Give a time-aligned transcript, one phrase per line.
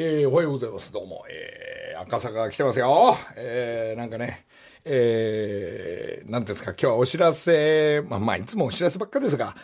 [0.00, 0.92] えー、おはようございます。
[0.92, 1.24] どうも。
[1.28, 3.16] えー、赤坂が来てますよ。
[3.34, 4.46] えー、なんかね、
[4.84, 9.56] えー、なんですか、今日はお知らせ、まあまあ、いつもお知らせばっかですが、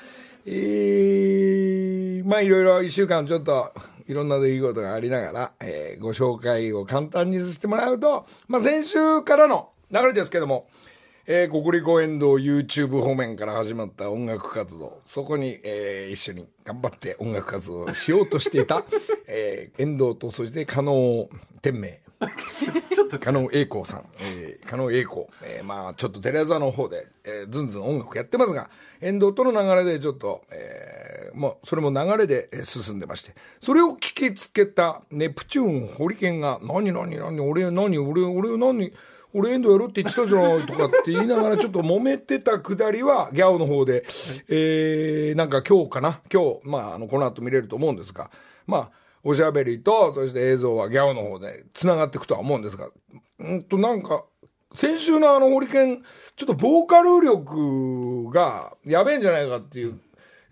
[0.44, 3.72] えー、まあいろいろ一週間ちょっと、
[4.08, 10.66] いろんな出来事がありながら、えー、ご紹介を簡単にさせてもらうと、まあ先週からの流れですけども、
[11.26, 18.84] えー、国立公園堂 YouTube 方面から始まった音楽活動、そこに、えー、一緒に頑張って音楽活動をしようとしていた、
[19.26, 21.30] えー、遠藤とそして加納
[21.62, 21.88] 天明。
[22.94, 23.18] ちょっと。
[23.18, 28.68] 加納栄光さん、えー、加納栄光、えー、まあちょっとテレ朝の方で、えー、ずんずん音楽やってますが、
[29.00, 38.92] 遠藤との流れでちょっと、えー、もうそれも流れで進んでまして、それを聞きつけたネプチューン、ホリケンが、何何何、俺何、俺、俺何、
[39.36, 44.04] 俺エンドやるって言ってたじゃないとかって言いながらちょっと揉めてたくだりはギャオの方で、
[44.48, 46.20] えー、なんか今日かな？
[46.32, 48.30] 今日、まあ、あの、この後見れると思うんですが、
[48.66, 48.90] まあ、
[49.24, 52.90] おしゃべりと、そして映像はギャオの方で繋がっていくとは思うんですが、
[53.40, 54.24] うんとなんか、
[54.76, 56.02] 先週のあのホリケン、
[56.36, 59.98] ちょっとボーカル力がやべえんじゃないかっていう、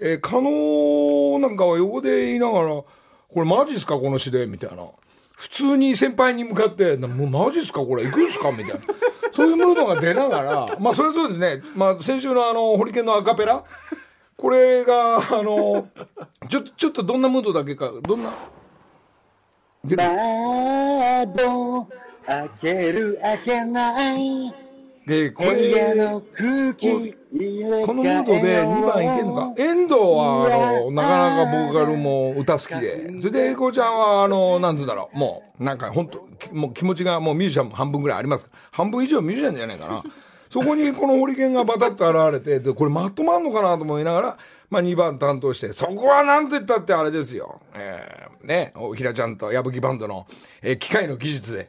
[0.01, 2.87] えー、可能なんかは横で言いながら、こ
[3.37, 4.47] れマジっすかこの詩で？
[4.47, 4.87] みたいな。
[5.43, 7.81] 普通に先輩に向かって、もうマジっすか？
[7.81, 8.53] これ行くんすか？
[8.53, 8.81] みたいな。
[9.33, 13.65] そういうムードが出ながら、まあそれぞれでね、まあ先週のあの、ホリケンのアカペラ？
[14.37, 15.89] これが、あの、
[16.49, 18.33] ちょっと、ちょっとどんなムードだけか、どんな？
[19.83, 19.97] 窓
[22.25, 24.55] 開ける開けない。
[25.07, 26.23] で、これ、こ
[27.93, 29.55] のムードで2番いけるのか？
[29.57, 33.11] 遠藤は、あの、なかなかボーカルも歌好きで。
[33.21, 35.19] それで、英子ちゃんは、あの、なんつうんだろう。
[35.19, 38.49] もう、なんか本当もう気持ちがもうミュージシャンも半分ぐらいあります。
[38.71, 40.05] 半分以上ミュージシャンじゃないかな。
[40.51, 47.63] そこにこのホリケンがバタッと現れて、で、これまとまんのかなと思いながら、まあ2番担当して、そこはなんと言ったってあれですよ。
[47.75, 50.27] えー、ね、おひらちゃんと矢吹バンドの、
[50.61, 51.69] えー、機械の技術で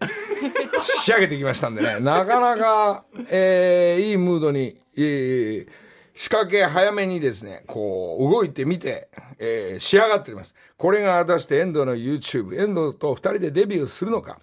[0.84, 5.68] 仕上げてきましたんでね、なかなか、えー、いいムードに、えー、
[6.14, 10.56] 仕掛け早めにですね、こう、動いてみて、えー、仕上がっております。
[10.78, 14.40] これが果たして遠藤の YouTube、遠藤と二人でデビューするのか、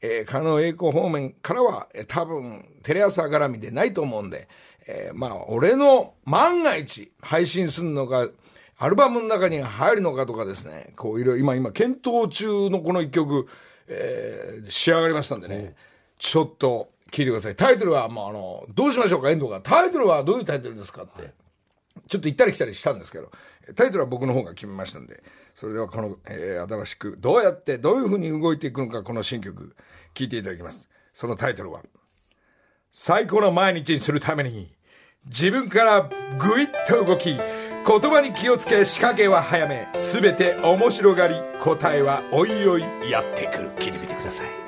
[0.00, 4.48] えー、加納栄光方面からは、えー、多分、テレ朝絡みでないと思うんで、
[4.86, 8.28] えー、まあ、俺の万が一配信するのか、
[8.78, 13.46] アルバムの中に入るのかとかですね、こういろいろ今、今検討中のこの一曲、
[13.90, 15.74] えー、仕上がりましたんでね、
[16.16, 17.56] ちょっと聞いてください。
[17.56, 19.60] タイトルは、まあ、あの、どうしましょうか、遠藤が。
[19.60, 21.32] タイトルはどういうタイトルですかって。
[22.08, 23.30] ちょっと行ったり来たりしたんですけど、
[23.74, 25.22] タイトルは僕の方が決めましたんで、
[25.54, 29.74] それではこの、えー、新しく、どうやって、どういうふうに動いていくのか、この新曲、
[30.14, 30.88] 聴いていただきます。
[31.12, 31.82] そのタイトルは、
[32.92, 34.72] 最高の毎日にするために、
[35.26, 37.36] 自分からぐいっと動き、
[37.86, 43.70] 言葉に気をつけ仕掛けは早め、すべて面白がり、答えはおいおいやってくる。
[43.78, 44.59] 聞いてみてください。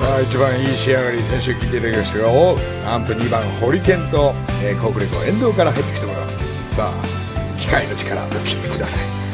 [0.00, 2.28] さあ一番いい仕上がり先週聞いていただきましたが
[2.84, 9.25] なんと2番ホリケンと、えー、国立の遠藤から入ってきてもらいますさあ機械の力お聞きください。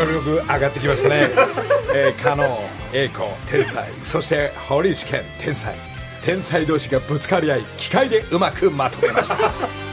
[0.00, 1.30] れゲンボーカル力上がってきましたね、
[1.94, 5.74] えー、加納栄子天才そして堀内健天才。
[6.26, 9.85] 天才同士がぶつかり合い機械でうまくまとめました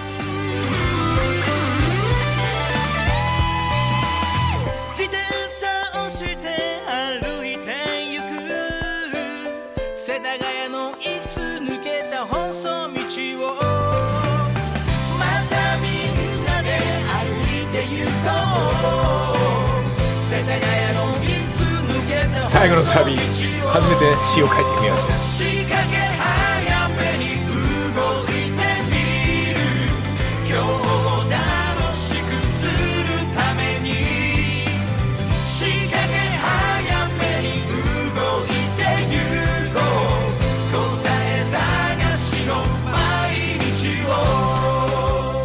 [22.46, 25.14] 最後のサビ初めて詩を書いてみました。
[25.24, 27.24] 仕掛け早めに
[27.96, 28.94] 動いてみ
[29.54, 29.58] る
[30.46, 30.68] 今日を
[31.30, 31.40] 楽
[31.96, 32.28] しく
[32.60, 32.72] する
[33.34, 33.88] ために
[35.46, 37.48] 仕掛け早めに
[38.14, 38.48] 動い
[38.78, 39.16] てゆ
[39.74, 39.80] こ
[40.70, 41.56] う答え探
[42.18, 42.52] しの
[42.92, 42.94] 毎
[43.58, 43.72] 日
[44.06, 44.12] を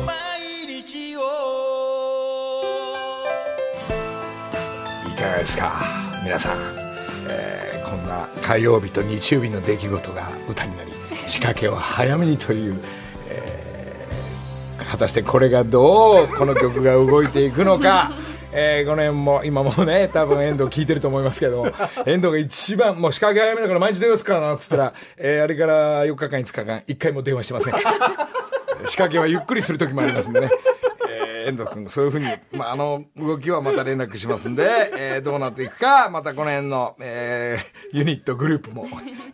[0.05, 0.11] 毎
[0.67, 1.19] 日を
[5.07, 5.65] いかがですか？
[6.25, 6.59] 皆さん、
[8.49, 10.91] 火曜日と日曜日の出来事が歌になり
[11.27, 12.81] 仕掛けを早めにという、
[13.29, 13.59] えー
[14.91, 18.11] 果たしてこれがどうこの曲が動いていくのか。
[18.51, 21.67] えー、この辺も今もね多分遠藤聞いてると思いますけど
[22.07, 27.75] 遠藤が一番もう仕掛け早めだから毎日電話すっからなっつったら、えーあれから4日間5日間1回も電話してません
[28.89, 30.78] 仕掛けはゆっくりする時もありますんでねえー
[31.49, 38.87] 遠藤君、そういうふうに、まあ、あの動きはまた連絡しますんで、えーどうなっていくか、またこの辺の、えーユニット、グループも、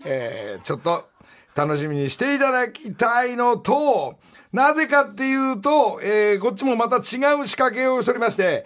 [0.04, 1.08] えーちょっと
[1.54, 4.18] 楽しみにしていただきたいのと、
[4.52, 7.02] なぜかっていうと、えーこっちもまた違う
[7.46, 8.64] 仕掛けをしておりまして、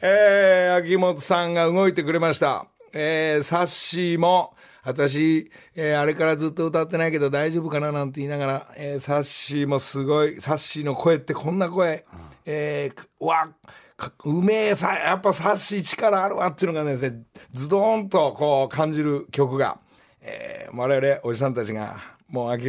[0.00, 2.66] えー秋元さんが動いてくれました。
[2.92, 4.54] えーサッシーも、
[4.88, 12.06] 私、えーあれからずっと歌ってないけど大丈夫かななんて言いながら、えーサッシーもすごい、サッシーの声ってこんな声、
[12.46, 13.50] えーうわ、
[13.98, 19.78] かうめえさ、やっぱサッシー力あるわっていうのがね、ズドーンとこう感じる曲が、
[20.22, 21.98] えー我々おじさんたちが、
[22.28, 22.68] もう諦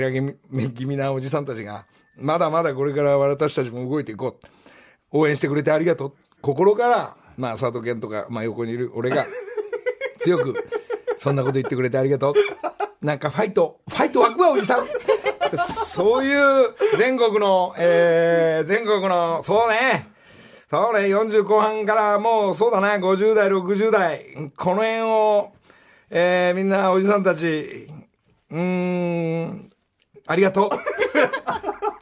[0.50, 1.86] め気味なおじさんたちが、
[2.18, 4.48] まだまだこれから私たちも動いていこう。
[5.12, 6.14] 応援してくれてありがとう。
[6.42, 9.26] 心から、まあ、佐藤健とか、まあ、横にいる俺が、
[10.20, 10.54] 強く、
[11.20, 13.06] そんなこと言ってくれてありがとう。
[13.06, 14.88] なんかファイト、ファイト湧くわ、おじさん。
[15.58, 20.08] そういう全国の、えー、全国の、そうね、
[20.70, 25.52] そうね、40後半からもうそうだな、50代、60代、この辺を、
[26.10, 27.88] えー、みんなおじさんたち、
[28.52, 29.72] うーん、
[30.26, 30.70] ありがとう。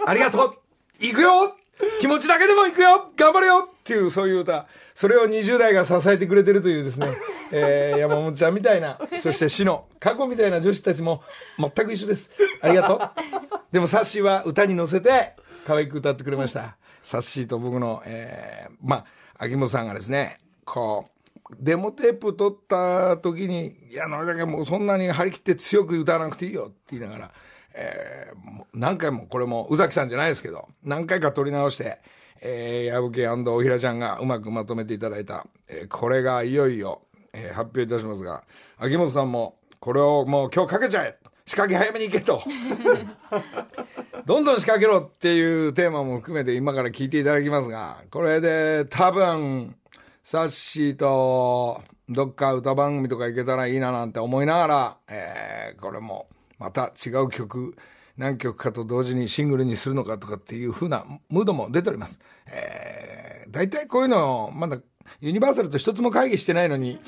[0.05, 0.57] ありがとう。
[0.99, 1.55] 行くよ
[1.99, 4.67] 気持ちだけでも行くよ頑張れよっていう、そういう歌。
[4.97, 7.15] それを20代が支えてくれてるというですね、
[7.53, 11.21] えー、山本ちゃんみたいな、そして死の、過去みたいな女子たちも
[11.59, 12.31] 全く一緒です。
[12.61, 13.11] ありがとう。
[13.71, 15.35] でもサッシーは歌に乗せて、
[15.67, 16.77] 可愛く歌ってくれました。
[17.03, 19.05] サッシーと僕の、えー、ま
[19.37, 27.31] あ、秋元さんがですね、こう、デモテープ撮った時に、いや、のりだけもうそんなに張り切って強く歌わなくていいよって言いながら、
[27.77, 28.37] えー
[28.73, 31.97] 何回も、これも宇崎さんじゃないですけど、何回か撮り直して、
[32.41, 37.01] えー、矢吹おひらちゃんがうまくまとめていただいた、えーこれがいよいよ、
[37.33, 38.43] えー発表いたしますが、
[38.77, 42.41] 秋元さんも、これをもう今日かけちゃえ仕掛け早めに行けと。
[44.25, 49.75] どんどん仕掛けろっていうテーマも含めて今から聞いていただきますが、これで多分、
[50.23, 56.27] サッシーとどっか歌番組とか行けたらいいななんて思いながら、えーこれも
[56.59, 57.75] また違う曲、
[58.17, 62.19] 何曲かと同時にシングルにするのかとかっていう風なムードも出ております。
[62.47, 64.79] えー、大体こういうの、まだ
[65.21, 66.99] ユニバーサルと一つも会議してないのに、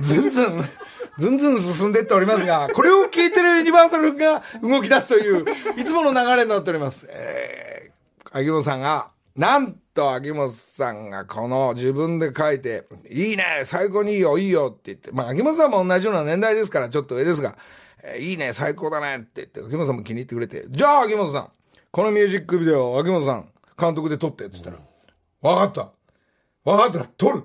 [0.00, 0.62] ずんずん、
[1.18, 5.44] ずんずん進んでっておりますが、これを聞いてるユニバーサルが動き出すという、
[5.76, 7.06] いつもの流れになっております。
[7.08, 17.56] えー、秋元さんが、なんと秋元さんがこの自分で書いて、いいね最高にいいよいいよって言って、まあ秋元さんも同じような年代ですからちょっと上ですが、
[18.04, 21.50] えいいね最高だねって言って、秋元さんも気に入ってくれて、じゃあ秋元さん、
[21.90, 24.78] このミュージックビデオ秋元さん監督で撮ってって言ったら、
[25.40, 25.72] わかっ
[26.64, 26.70] た。
[26.70, 27.44] わかった、撮る。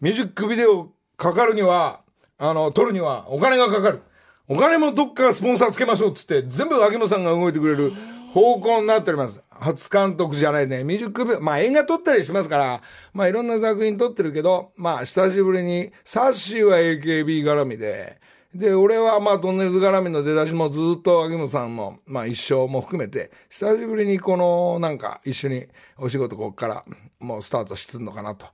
[0.00, 2.02] ミュージックビデオかかるには、
[2.38, 4.02] あの、撮るにはお金がかかる。
[4.48, 7.92] お金もどっかスポンサーつけましょうっつって、全部秋元さんが動いてくれる
[8.32, 9.40] 方向になっております。
[9.50, 10.84] 初監督じゃないね。
[10.84, 12.82] ミュージックビデオ、まあ映画撮ったりしますから、
[13.14, 18.20] まあいろんな作品撮ってるけど、まあ久しぶりに、サッシーは AKB 絡みで、
[18.54, 25.66] で、俺はまあトンネルズ絡みの出だしもずっと秋元さんも、まあ一生も含めて、久しぶりにこのなんか一緒に
[25.98, 26.84] お仕事こっから
[27.20, 28.46] もうスタートしてんのかなと。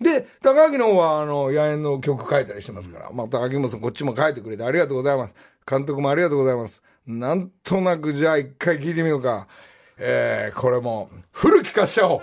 [0.00, 5.34] で、高木の方は、あの、野猿の曲書いたりしてますから、また秋元さんこっちも書いてくれてありがとうございます。
[5.66, 6.82] 監督もありがとうございます。
[7.06, 9.48] なんとなく、じゃあ一回聞いてみようか。
[9.98, 12.22] えーこれもフル聞かしちゃおう。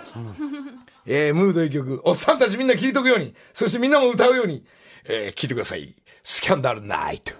[1.06, 4.64] えームードいい曲、おっさんたちみんな聴いとくように、そしてみんなも歌うように、
[5.06, 5.96] えー聴いてください。
[6.26, 7.34] スキャンダルナイト。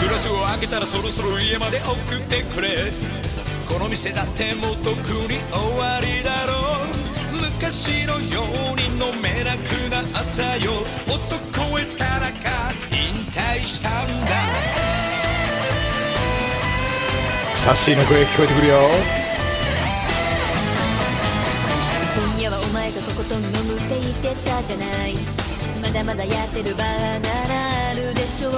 [0.00, 2.68] グラスを開けたらそろそろ家まで送ってくれ。
[3.68, 6.52] この店だってもう特に終わりだろ
[6.84, 7.46] う。
[7.56, 10.04] 昔のように飲めなくなっ
[10.36, 10.70] たよ。
[13.66, 14.30] したんだ。
[17.54, 18.76] サッシーの声聞こえてくるよ。
[22.14, 25.14] 今夜はお前ととことん飲むって言ってたじゃない。
[25.82, 28.52] まだまだやってるバーならあるでしょう。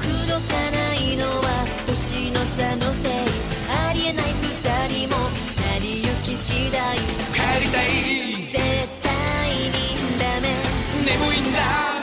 [0.00, 3.12] 口説かないのは年の差のせい。
[3.68, 5.16] ありえない二人も
[5.60, 6.96] 成り行き次第。
[7.36, 7.86] 帰りたい。
[8.50, 8.56] 絶
[9.02, 10.48] 対にダメ。
[11.04, 11.95] 眠いんだ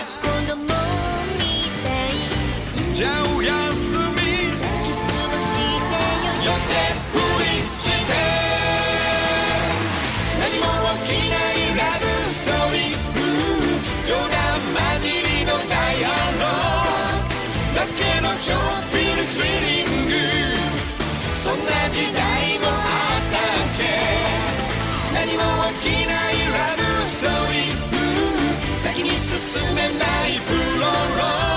[3.44, 4.00] いじゃあおやすみ。
[4.86, 6.80] キスをしてよ寄って
[7.12, 8.16] ふりして。
[10.40, 10.72] 何も
[11.04, 13.04] 起きないラブストーリー。
[14.08, 14.40] 冗談
[14.96, 16.08] 交じりのダイア
[16.40, 17.76] ロー。
[17.76, 18.60] だけのちょっ
[18.94, 20.12] ぴりスリリング。
[21.36, 22.24] そんな時代
[22.60, 22.72] もあ
[23.20, 23.84] ったっけ。
[25.14, 25.44] 何も
[25.82, 27.76] 起きないラブストーリー。
[27.76, 31.53] うー先に進めないプロロー。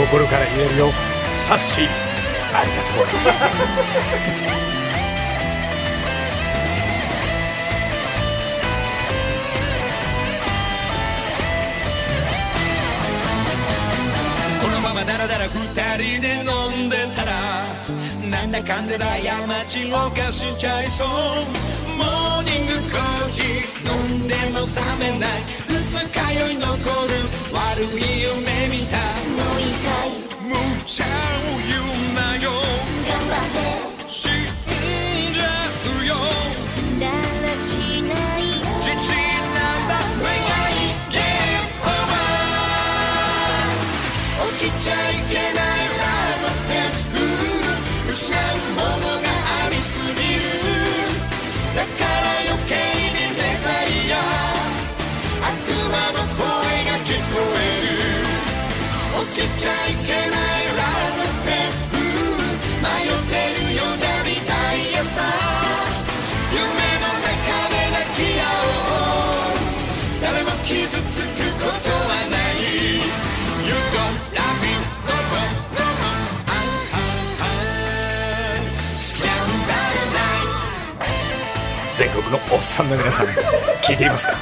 [0.00, 0.90] 心から言えるよ。
[1.30, 3.02] サッシー、ありがと
[4.86, 4.89] う。
[15.96, 17.64] 人で飲んでたら
[18.30, 21.08] なんだかんだだ山地をかしちゃいそう。
[21.98, 24.70] モーニングコーヒー飲んでも冷
[25.12, 25.28] めない。
[25.68, 25.74] 二
[26.08, 26.78] 日酔い残る。
[27.52, 28.96] 悪い夢見た。
[29.36, 29.88] もう一回。
[30.48, 30.54] 無
[30.86, 31.06] 茶を
[31.68, 32.46] 言うなよ。
[33.08, 34.30] 頑張死ん
[35.32, 35.42] じゃ
[36.02, 36.14] うよ。
[36.14, 37.10] ってだ
[37.48, 38.49] らしない
[82.30, 83.26] のおっさんの皆さん、
[83.82, 84.34] 聞いていますか？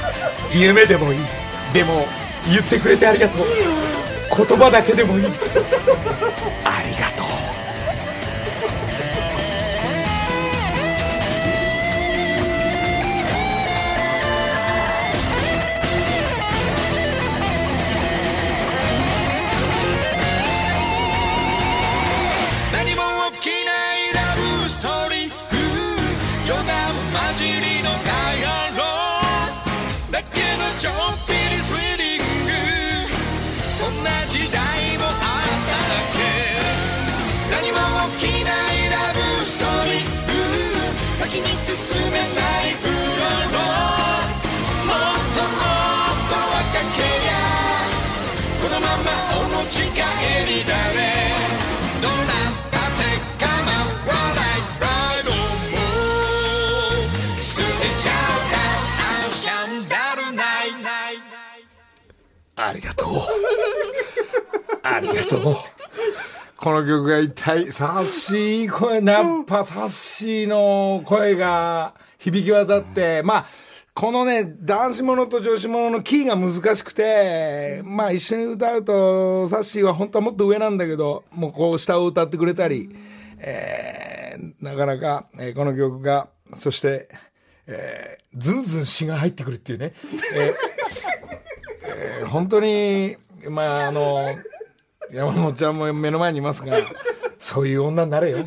[0.53, 1.19] 夢でもいい。
[1.73, 2.05] でも、
[2.47, 3.47] 言ってくれてありがとう。
[4.47, 5.25] 言葉だけでもいい。
[64.95, 65.55] ありがとう。
[66.57, 73.45] この曲が一体、サッシー声、やっぱサッシーの声が響き渡って、まあ、
[73.93, 82.89] このね、男子ものと女子もののキーが難しくて、まあ一緒に歌うと、サッシーは本当はもっと上なんだけど、もうこう下を歌ってくれたり、
[83.39, 87.09] えー、なかなか、えーこの曲が、そして、
[87.67, 89.93] えー、ずんずん詩が入ってくるっていうね、
[90.33, 90.53] えー
[92.21, 93.17] えー本当に、
[93.49, 94.37] まあ、あの、
[95.11, 96.77] 山本ちゃんも目の前にいますが、
[97.39, 98.45] そういう女になれよ。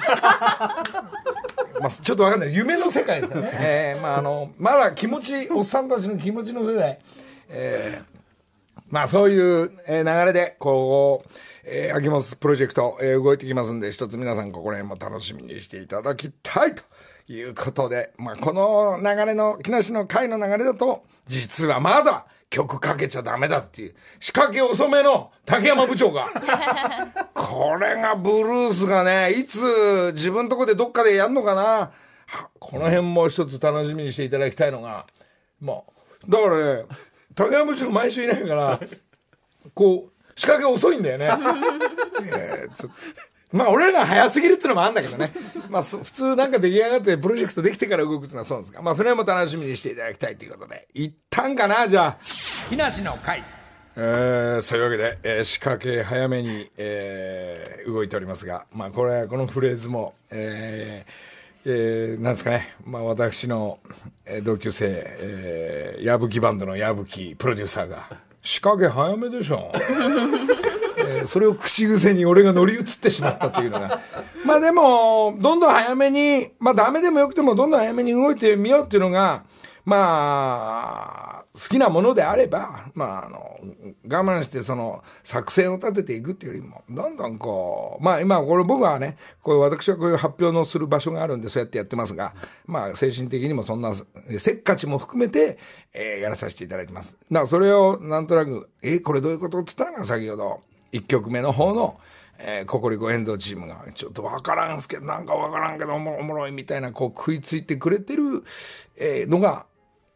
[1.81, 2.55] まあ、ちょっとわかんない。
[2.55, 3.51] 夢の世界ですからね。
[3.55, 7.01] えー、まあ、あの、まだ気持ち、おっさんたちの気持ちの世代、
[7.49, 11.31] えー、まあ、そういう流れで、こう、
[11.65, 16.85] えー、秋元プロジェクト、えー動いてきますんで、一つ皆さんここら辺も楽しみにしていただきたいと
[17.29, 26.29] いうことで、まあ、この流れの、木梨の会の流れだと、実はまだ曲かけちゃダメだっていう、仕掛け遅めの竹山部長が、
[27.33, 31.63] これがブルースがね、いつ自分とこでどっかでやんのかな、
[32.27, 35.07] はこの辺も一つ楽しみにしていただきたいのが、
[35.63, 35.79] まあ、
[36.29, 36.85] だからね、
[37.35, 38.81] 竹山部長毎週いないから、
[39.73, 41.31] こう、仕掛け遅いんだよね。
[42.23, 42.91] えー
[43.53, 45.31] まあ俺らが早すぎるっていうのもあるんだけどね。
[45.69, 52.19] まあす普通なんか出来上がってプロジェクトできてから動くっていうのはそうなんですが、まあそれも楽しみにしていただきたいということで、一旦かな、じゃあ。
[52.71, 53.43] 木梨の会。
[53.95, 61.13] えー、そういうわけで、えー仕掛け早めに、えー動いておりますが、まあこれ、このフレーズも、えー
[61.65, 63.79] えーなんですかね、まあ私の、
[64.25, 68.09] えー同級生、えー、矢吹バンドの矢吹プロデューサーが、
[68.41, 69.71] 仕掛け早めでしょ。
[71.05, 74.01] えーそれを口癖に俺が乗り移ってしまったというのが。
[74.45, 79.45] まあでも、どんどん早めに、まあダメでもよくてもどんどん早めに動いてみようっていうのが、
[79.85, 83.59] まあ、好きなものであれば、まああの、
[84.09, 92.33] 我慢してその作戦を立てていくっていうよりも、どんどんこう、まあ今これ僕はね、こういう私はこういう発表のする場所があるんでそうやってやってますが、
[92.67, 93.93] まあ精神的にもそんな、
[94.39, 95.59] せっかちも含めて、
[95.93, 97.17] えーやらさせていただいてます。
[97.31, 100.61] だからそれをなんとなく、えーこれどういうことって言ったのが先ほど、
[100.93, 101.99] 1曲目の方の、
[102.39, 108.45] えーココリコ遠藤チームが、ちょっとわからんすけど、なんかわからんけどおもおもろいみたいな、こう食いついてくれてる、
[108.97, 109.67] えーのが、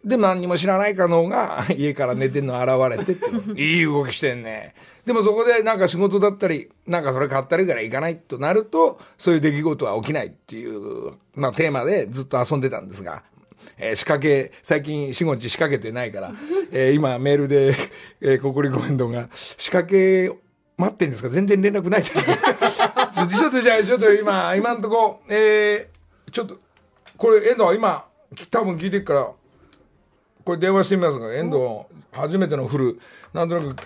[0.05, 4.75] で、何にも知らないかのが、 家から寝てんの現れてって、いい動きしてんね。
[5.05, 13.25] でもそこでなんか仕事だったり、なんかそれ買ったりから行かないとなると、そういう出来事は起きないっていう、まあテーマでずっと遊んでたんですが、
[13.79, 16.33] えー仕掛け、最近、しごち仕掛けてないから、
[16.71, 17.75] えー今メールで、
[18.21, 20.31] えー、ココリコエンドが、仕掛け、
[20.77, 21.29] 待ってんですか？
[21.31, 22.37] 全然連絡ないですね。
[23.15, 26.59] ちょっと、じゃあ、ちょっと今、今んとこ、えー、ちょっと、
[27.17, 29.33] これ、遠藤今、き多分聞いてるから、
[30.45, 31.61] これ電話してみますが、遠藤、
[32.13, 33.01] 初めてのフル、
[33.33, 33.83] なんとなく、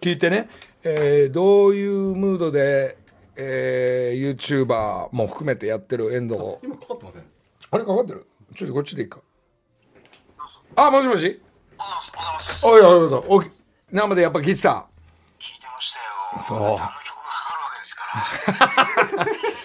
[0.00, 0.48] 聞いてね、
[0.82, 2.98] えーどういうムードで、
[3.34, 6.58] えー、YouTuber も含めてやってる遠藤。
[6.62, 7.24] 今かかってません
[7.70, 8.26] あれかかってる？
[8.54, 9.20] ちょっとこっちでいいか。
[10.76, 11.40] あ、もしもし？
[11.78, 11.98] あ、
[12.62, 13.28] おはようございます。
[13.30, 13.50] おいおいおいおい、
[13.90, 14.86] 生でやっぱ聞いてた。
[16.36, 18.04] そうあの曲がかかるわけですか
[19.24, 19.26] ら。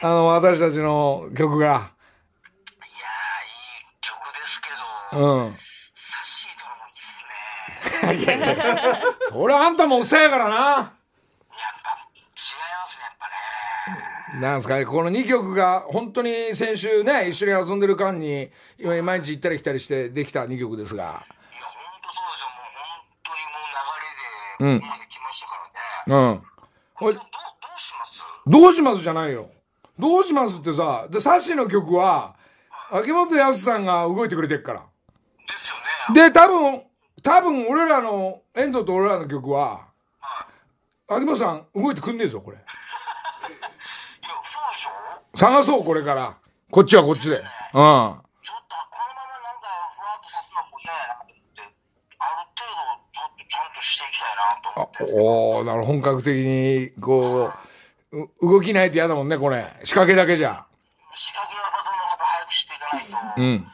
[0.00, 1.66] あの、私たちの曲が。
[1.66, 1.90] いやー、いい
[4.00, 4.70] 曲ですけ
[5.12, 5.52] ど、うん。
[5.52, 9.02] サッシーとのもいいっすね。
[9.30, 10.54] それあんたもおっさんやからな。
[10.54, 14.40] やっぱ、違いますね、やっぱね。
[14.40, 21.02] なんですかね、この2曲が、本当に先週ね、一緒に遊んでる間に、今毎日行ったり来たりしてできた2曲ですが。
[21.02, 21.24] いや、ほん
[22.02, 22.48] とそうですよ。
[22.50, 23.74] もう本当にもう
[24.68, 25.07] 流れで、ここ
[26.08, 26.42] うん。
[27.00, 28.22] どう、どうします？
[28.46, 29.50] どうしますじゃないよ。
[29.98, 32.34] どうしますってさ、で、サッシーの曲は、
[32.90, 34.80] 秋元康さんが動いてくれてるから。
[34.80, 34.86] で
[35.56, 35.76] すよ
[36.14, 36.28] ね。
[36.28, 36.82] で、多分、
[37.22, 39.88] 多分俺らの、遠藤と俺らの曲は、
[41.08, 42.56] 秋元さん動いてくんねえぞ、これ。
[42.58, 42.64] いや、
[44.44, 44.90] そうでしょ？
[45.36, 46.36] 探そう、これから。
[46.70, 47.36] こっちはこっちで。
[47.36, 47.42] うん。
[47.42, 48.54] ちょっと、このまま
[49.42, 51.62] なんか、ふわっとさすのも嫌やなと思って、
[52.18, 54.26] ある程度、ちょっとちゃんとしていきた
[54.82, 55.24] いなと思ってるんですけど。
[55.24, 57.50] おー、なる本格的に、こ
[58.12, 59.66] う、う動きないと嫌だもんね、これ。
[59.84, 60.66] 仕掛けだけじゃ。
[61.14, 63.42] 仕掛けはバトンもやっぱ早くしていかないと。
[63.42, 63.66] うん。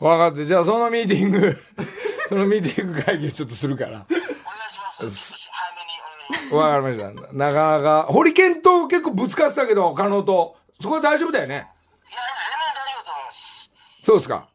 [0.00, 1.56] 分かって、じゃあそのミーティング、
[2.28, 3.90] そのミーティング会議をちょっとするから。
[3.90, 4.12] お願い
[4.72, 5.50] します。
[6.54, 7.32] わかりました。
[7.32, 10.56] なかなか、ホリケンと結構ぶつかってたけど、加納と。
[10.80, 11.54] そこは大丈夫だよね。
[11.54, 13.72] いや、全然大丈夫だと思います。
[14.04, 14.48] そうですか。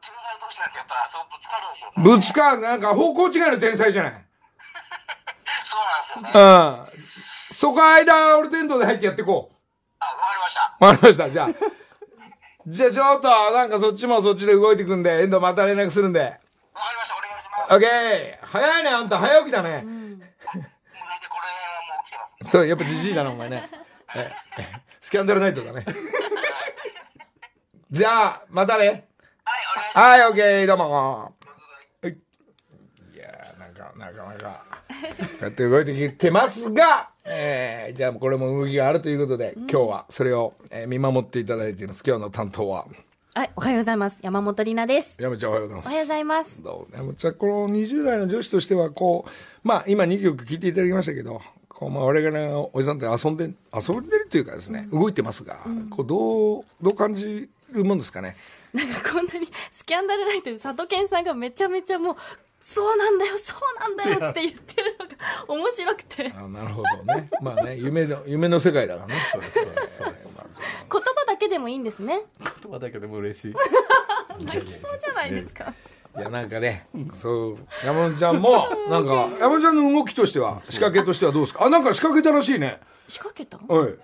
[0.00, 2.16] 天才同士なんてやっぱそうぶつかるんですよ、ね。
[2.16, 4.26] ぶつかる、なんか方向違いの天才じゃない。
[5.70, 6.98] そうなんですよね。
[6.98, 7.54] うん。
[7.54, 9.56] そこ間、俺テントで入ってやっていこう。
[10.00, 10.86] あ、わかりました。
[10.86, 11.30] わかりました。
[11.30, 11.50] じゃあ。
[12.66, 16.20] じゃあちょっと、なんかそっちもそっちで動いてくんで、遠藤また連絡するんで。
[16.20, 16.38] わか
[16.90, 17.16] りました。
[17.16, 17.74] お願いします。
[17.74, 19.18] オッケー早いね、あんた。
[19.18, 19.70] 早起きだね。
[19.70, 22.38] もう大体これはもう起きてます。
[22.50, 23.68] そう、やっぱじじいだな、お前ね。
[24.16, 24.28] え
[24.58, 25.84] えスキャンダルナイトだね。
[27.90, 28.86] じゃあ、またね。
[28.86, 29.98] はい、お願いします。
[29.98, 31.34] はい、オッケー、どうも。
[32.02, 32.08] はい。
[32.08, 34.69] いやー、なんか、なかなか、こう
[35.40, 42.02] やって動いてきてますが、えー、じゃあこれも動きがあるということで、今日はそれを、えー見守っていただいています。
[42.06, 42.86] 今日の担当は、
[43.34, 44.18] はい、おはようございます。
[44.22, 45.16] 山本里奈です。
[45.20, 45.86] 山ちゃんおはようございます。
[45.86, 46.62] おはようございます。
[46.62, 49.30] どうも山ちゃん、この20代の女子としては、こう、
[49.62, 55.58] まあ今2曲聴いていただきましたけど、ここうまあ我々のおじさんって遊んで遊んでるっていうかですね、動いてますが、
[55.90, 58.36] こうどうどう感じるもんですかね？
[58.74, 62.16] なんかこんなにスキャンダルライトで佐藤健さんがめちゃめちゃもう、
[62.60, 65.12] そうなんだよ、そうなんだよって言ってるのが
[65.48, 66.24] 面白くて。
[66.24, 67.30] 言あなるほどね。
[67.40, 69.14] まあね夢の夢の世界だからね。
[69.32, 70.46] それそれそれまあ
[70.90, 72.22] 葉だけでもいいんですね。
[72.38, 73.54] 言葉だけでも嬉しい。
[74.44, 75.72] 泣きそうじゃないですか。
[76.18, 81.64] いやなんかね、そう山本ちゃんもなんか山本ちゃんの動きとしては仕掛けとしてはどうですか？
[81.64, 82.80] あなんか仕掛けたらしいね。
[83.08, 83.58] 仕掛けた？
[83.72, 83.94] はい。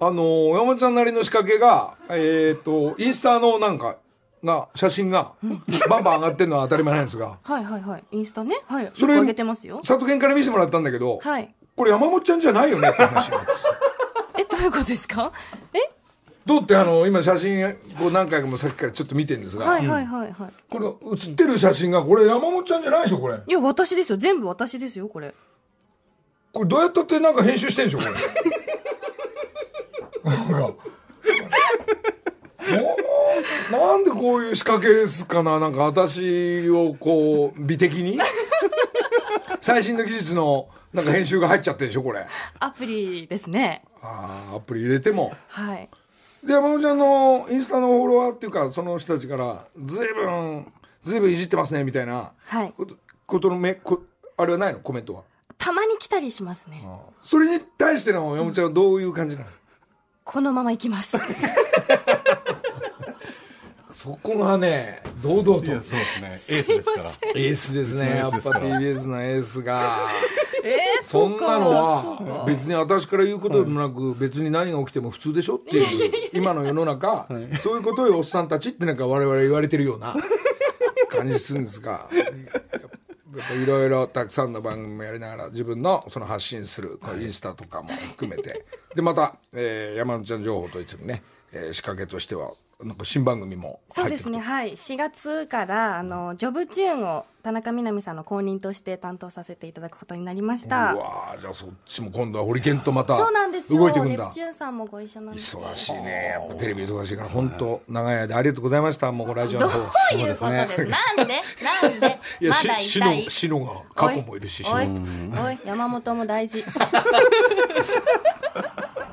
[0.00, 3.96] あのー山本ちゃんなりの仕掛けがえっ、とインスタのなんか
[4.46, 5.32] が写真が
[5.90, 8.04] バンバン上がってるのは当たり前なんですがはいはいはい。
[8.12, 8.56] インスタね。
[8.66, 8.90] はい。
[8.98, 9.82] それ上げてますよ。
[9.84, 11.54] 里健から見せてもらったんだけど、はい。
[11.76, 13.30] これ山本ちゃんじゃないよねって話
[14.38, 15.30] え、どういうことですか？
[15.74, 15.78] え？
[16.46, 20.52] どうってあの今写真こう何回もさっきからちょっと見てるんですが、はいはいはいはい。
[20.70, 24.16] これ写ってる写真がこれ山本ちゃんじゃないでしょこれいや、私ですよ。
[24.18, 25.34] 全部私ですよ、これ。
[26.52, 28.12] これどうやったってなんか編集してんでしょこれ
[30.24, 30.72] なんか
[33.70, 38.18] なんでこういう仕掛けですかななんか私をこう美的に？
[39.60, 42.26] 最新の技術のなんか編集が入っちゃってるでしょこれ
[42.60, 43.82] アプリですね。
[44.02, 45.88] ああアプリ入れてもはい。
[46.44, 52.72] で山本ちゃんのインスタのフォロワーっていうかその人たちからずいぶんずいぶんいじってますねみたいなはい。
[52.76, 54.02] ことことのめこ
[54.36, 54.80] あれはないの？
[54.80, 55.22] コメントは？
[55.58, 56.86] たまに来たりしますね。
[57.22, 59.50] それに対しての山本ちゃんはどういう感じなの？
[60.24, 61.16] このまま行きます。
[64.06, 65.64] そこがね堂々と。
[65.66, 66.30] そうですね。
[66.48, 67.10] エースですから。
[67.34, 68.16] エースですね。
[68.16, 69.98] やっぱ TBS のエースが。
[70.62, 77.28] えー、そんなのは別に私から言うことでもなく別に何が起きても普通でしょっていう今の世の中
[77.60, 80.16] そういうことをおっさんたちってなんか我々言われてるような
[81.08, 82.08] 感じするんですが
[83.62, 88.64] いろいろたくさんの番組もやりながら自分のその発信するこうインスタとかも含めて。
[88.96, 92.50] でまた、えー山野ちゃん情報といってもね、えー仕掛けとしては
[92.82, 93.94] なんか新番組も入ってると。
[94.02, 100.92] そうですね、はい、4月からあのジョブチューンを田中みな実さんの後任として担当させていただくことになりました。
[100.92, 100.98] う。
[100.98, 103.78] わーじゃあそっちも今度はホリケンとまたそうなんですよ。
[103.80, 104.24] 動いていくんだ。
[104.24, 105.56] ネプチューンさんもご一緒なんです。
[105.56, 106.32] 忙しいね。
[106.34, 109.10] やっぱテレビ忙しいから本当長い間ありがとうございました。
[109.10, 109.82] もうラジオどの方う
[110.18, 111.42] いうことですなんで？
[111.62, 112.06] なんで？
[112.40, 113.22] いやまだし痛い。
[113.22, 116.62] しのしのが過去もいるししおいのおい山本も大事。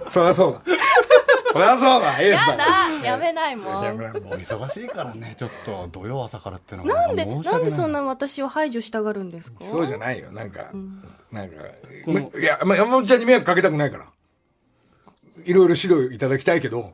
[0.10, 0.62] そりゃそうだ
[1.54, 3.84] そりゃそうだエースやだだやめないもん。
[3.84, 10.72] やめないもうもう忙しいからねちょっと土曜朝からってのはなんでなんでそんな私を排除したがるんですかそうじゃないよなんか、
[11.32, 11.56] なんか
[12.08, 14.08] まいや、まあ、山本ちゃんに迷惑かけたくないから
[15.46, 16.94] いろいろ指導いただきたいけど、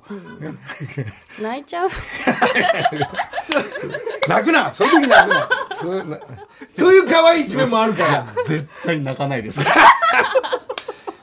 [1.41, 1.89] 泣いちゃう
[4.27, 6.19] 泣くなそういう時泣くなそういうな
[6.73, 9.59] そういう可愛い一面もあるから絶対泣かないです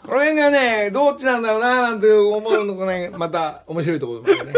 [0.06, 4.52] この辺がね、どっちなんだろうななんて思うのがね、また面白いところでもね。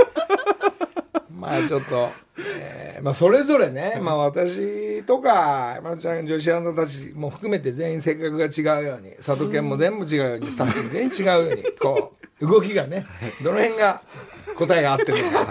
[1.35, 13.07] まあちょっと、えーまあそれぞれね、まあ私とか、山本ちゃん、女子アナたちも含めて全員性格が違うように、佐藤健も全部違うように、スタッフも全員違うように、こう、動きがね、
[13.43, 14.03] どの辺が
[14.57, 15.47] 答えが合ってるのか。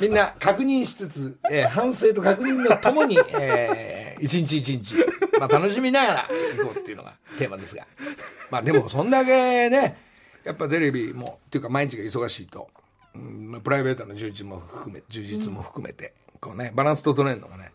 [0.00, 4.96] みんな確認しつつ、えー反省と確認のともに、えー一日一日、
[5.38, 7.86] まあ楽しみながら行こうっていうのがテーマですが。
[8.50, 9.96] まあでもそんだけね、
[10.44, 12.68] やっぱテレビも、っていうか毎日が忙しいと、
[13.14, 17.69] うんプライベートの充実も含め、充実も含めて、こうね、バランス整えるのがね、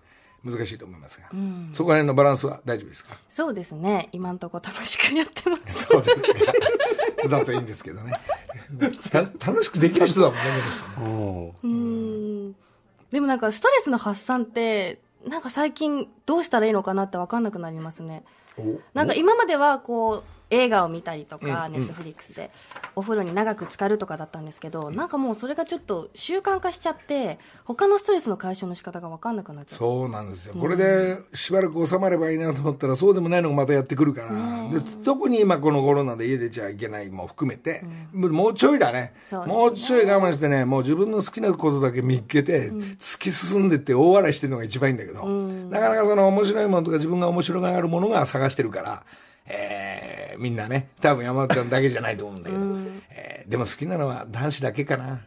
[0.45, 1.25] 難しいと思いますが、
[1.73, 3.15] そこら辺のバランスは大丈夫ですか？
[3.29, 4.09] そうですね。
[4.11, 5.85] 今んとこ楽しくやってます。
[5.85, 7.27] そうですか。
[7.29, 8.13] だといいんですけどね。
[9.11, 10.41] た楽しくできる人だもんね、
[10.95, 12.55] このうーん。
[13.11, 18.23] でもなんかストレスの発散ってなんか最近どうしたらいいのかなって分かんなくなりますね。
[18.57, 18.79] お。
[18.93, 22.51] なんか今まではこう映画を見たりとか、ネットフリックスで。
[22.95, 39.13] お風呂に長く浸かるとかだったんですけど、なんかもうそれがちょっと習慣化しちゃって他のストレスの解消の仕方が分かんなくなっちゃうそうなんですよ、これでしばらく収まればいいなと思ったらそうでもないのがまたやってくるから、で特に今このコロナで家出ちゃいけないも含めて、もうちょいだね。
[39.45, 49.03] もうちょい我慢してねもう自分の好きなことだけ見っけて、突き進んでって大笑いしてるのが一番いいんだけど、なかなかその面白いものとか自分が面白がるものが探してるから、
[49.47, 52.63] えーみんなね多分山本ちゃんだけじゃないと思うんだけど、
[53.11, 55.19] えーでも好きなのは男子だけかな、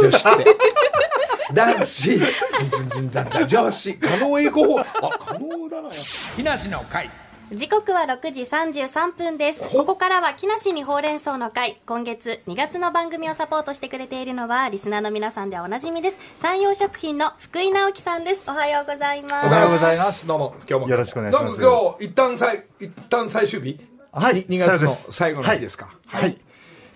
[0.00, 0.44] 女子って。
[1.54, 2.18] 男子、
[3.46, 4.80] 女子、可能栄光法。
[4.80, 4.84] あ、
[5.20, 5.90] 可能だな。
[6.34, 7.10] 木梨の会。
[7.52, 9.62] 時刻は6時33分です。
[9.70, 11.80] ここからは木梨にほうれん草の会。
[11.86, 16.18] 今月2月の番組をサポートしてくれているのはリスナーの皆さんではおなじみです。
[16.40, 18.42] 山陽食品の福井直樹さんです。
[18.48, 19.46] おはようございます。
[19.46, 20.26] おはようございます。
[20.26, 20.88] どうも、今日も。
[20.90, 21.60] よろしくお願いします。
[21.60, 23.78] どうも、今日、一旦最、一旦最終日？
[24.10, 24.44] はい。
[24.46, 25.88] 2月の最後の日ですか？
[26.08, 26.36] はい。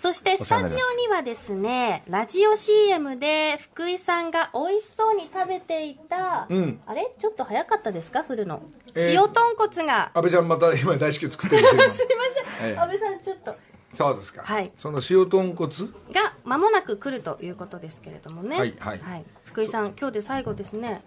[0.00, 6.80] そしてスタジオにはですねラジオ CM で福井さんが美味しそうに食べていた、うん。
[6.86, 7.12] あれ？
[7.18, 8.22] ちょっと早かったですか？
[8.22, 8.62] 振るの、
[8.94, 9.10] えー。
[9.10, 10.10] 塩豚骨が。
[10.14, 12.76] 安倍ちゃんまた今大至急作ってる すいません、ええ。
[12.78, 13.54] 安倍さんちょっと。
[13.94, 14.42] そうですか。
[14.42, 14.72] はい。
[14.78, 15.70] その塩豚骨？
[16.14, 18.56] が間もなく来るということですけれどもね。
[18.58, 18.74] はい。
[18.80, 19.24] はい。
[19.44, 21.02] 福井さん今日で最後ですね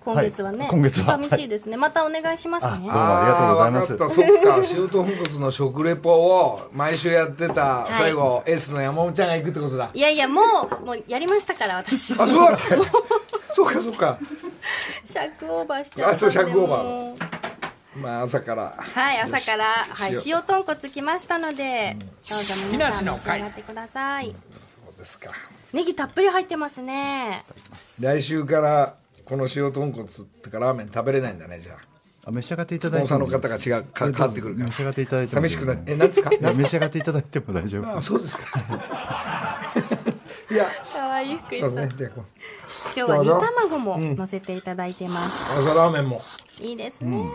[0.00, 0.70] 今月はね、はい。
[0.70, 1.06] 今月は。
[1.18, 2.70] 寂しいですね、またお願いしますね。
[2.70, 3.92] あどうもありがとうございます。
[3.92, 4.14] あーわかった。
[4.14, 4.74] そっか。
[4.76, 7.86] 塩豚骨の食レポを毎週やってた。
[7.90, 7.92] い。
[7.92, 9.90] 最後、エースの山本ちゃんが行くってことだ。
[9.92, 10.42] いやいやも
[10.82, 12.76] うもうやりましたから私あそうだっけ
[13.54, 14.18] そうかそうか。
[15.04, 18.00] 尺オーバーしちゃったあそう尺オーバー。
[18.00, 18.74] まあ朝から。
[18.76, 21.96] はい朝から、はい、塩塩豚骨きましたので、
[22.28, 24.34] どうぞ皆さん召し上がってください。
[24.84, 25.30] そうですか。
[25.72, 27.44] ネギたっぷり入ってますね。
[28.00, 28.94] 来週から
[29.28, 30.08] この塩豚骨っ
[30.42, 31.78] てかラーメン食べれないんだねじゃあ。
[32.28, 34.66] あ召し上がっていたスポンだいてもサーの方が違うか変わってくるから。
[34.68, 36.30] 召し上がっていただいても寂しくなってえなんですか？
[36.30, 37.96] 召し上がっていただいても大丈夫。
[37.96, 38.44] あそうですか。
[40.50, 40.66] いや。
[40.92, 41.94] かわいい福井そさうんね。
[41.98, 42.08] 今
[42.94, 46.22] 日は煮卵も乗せていただいてます、朝ラーメンも。
[46.58, 47.26] いいですね、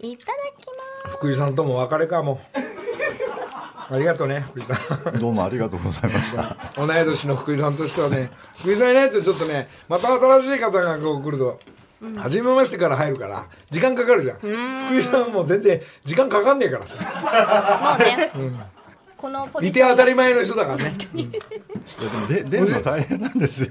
[0.00, 0.66] いただき
[1.04, 1.16] ます。
[1.16, 2.58] 福井さんともお別れかもう
[3.90, 5.18] ありがとうね福井さん。
[5.18, 6.56] どうもありがとうございました。
[6.76, 11.58] 同い年の福井さんとしてはね福井さんいないとちょっとねまた新しい方がこう来ると、
[12.16, 14.38] 初めましてから入るから時間かかるじゃん。
[14.38, 16.96] 福井さんもう全然時間かかんねえからさ。
[17.98, 18.32] もうね、
[19.16, 19.90] このポジいてション。
[19.90, 20.84] 当たり前の人だからね。
[21.14, 21.38] いやで
[22.18, 23.70] もで出るの大変なんですよ。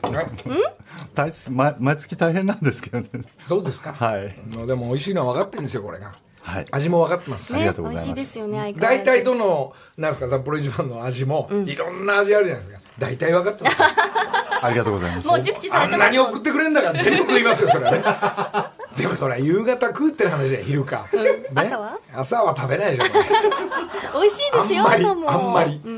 [1.13, 3.08] 大毎毎月大変なんですけどね。
[3.47, 3.93] そうですか。
[3.93, 4.34] はい。
[4.67, 6.65] でも美味しいのは分かってるんですよこれがはい。
[6.71, 7.53] 味も分かってます。
[7.53, 8.08] ありねがとうございます。
[8.08, 9.03] 美味しいですよね相変わらず。
[9.06, 12.79] 大体どのなんですか札幌一番の味も、いろんな味あるじゃないですか。
[12.99, 13.77] 大体分かってます。
[14.63, 15.27] ありがとうございます。
[15.27, 16.12] もう熟知さあれてますん。
[16.12, 18.03] なに送ってくれんだから全部食いますよそれはね。
[19.01, 21.19] でもそれは夕方食うって話じゃん昼か、ね？
[21.56, 21.97] 朝は？
[22.15, 23.03] 朝は食べないでしょ
[24.21, 25.32] 美味しいですよあんまり朝も。
[25.32, 25.95] あんまり、うんう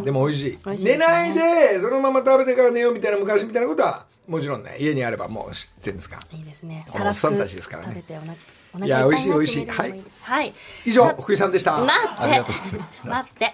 [0.00, 0.04] ん。
[0.04, 0.68] でも美味しい。
[0.70, 0.76] ね。
[0.92, 6.18] 寝ないでそのまま食べてから寝ようみたいな昔みたいなことはもちろんね家にあればもう知ってるんですか。
[6.32, 6.86] いいですね。
[6.92, 7.88] おっさんたちですからね。
[7.90, 8.34] 食べておな
[8.74, 9.80] おやい味しい寝るのも美味しいです。
[10.22, 10.52] はい。
[10.84, 11.78] 以上福井さんでした。
[11.78, 13.32] 待ありがってとうございます。
[13.32, 13.52] 待って。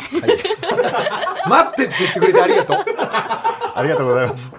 [1.48, 2.76] 待ってって言ってくれてありがとう。
[2.98, 4.50] ありがとうございます。
[4.50, 4.56] さ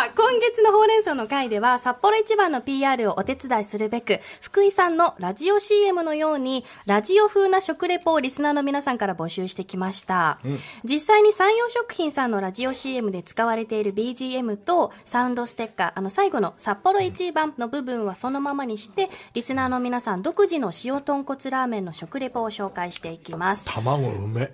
[0.00, 10.38] あ今月のほうれん草の会では札幌一番の PR をお手伝いするべく福井さんのラジオ CM のようにラジオ風な食レポをリスナーの皆さんから募集してきました、
[10.84, 23.64] 実際に山陽食品さんのラジオ CM で使われている BGM とサウンドステッカーあの最後の札幌一番の部分はそのままにしてリスナーの皆さん独自の塩豚骨ラーメンの食レポを紹介していきます。
[23.64, 24.52] 卵うめ。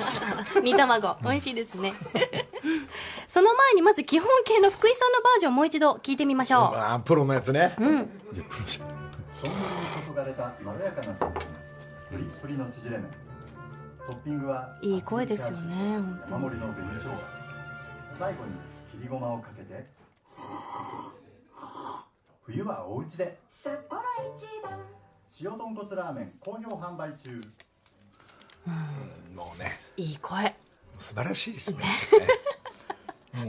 [0.62, 1.16] 煮卵。
[1.22, 1.94] 美味しいですね。
[3.26, 7.84] その前にまず基本形の福井さんのバージョンをもう一度聞いてみましょう、あープロのやつね、注
[10.14, 11.44] がれたまろやかなスープに
[12.10, 13.10] プリップリの縮れ麺。
[14.06, 17.10] トッピングはいい声ですよね本当山盛りの紅生姜。
[18.16, 18.52] 最後に
[18.92, 19.86] 切りごまをかけて。
[22.44, 23.40] 冬はお家で。
[23.50, 24.00] 札幌
[24.36, 24.78] 一番。
[25.42, 27.40] 塩豚骨ラーメン好評販売中。
[29.34, 29.80] もうね。
[29.96, 30.54] いい声。
[31.00, 31.78] 素晴らしいですね。
[31.78, 31.86] もう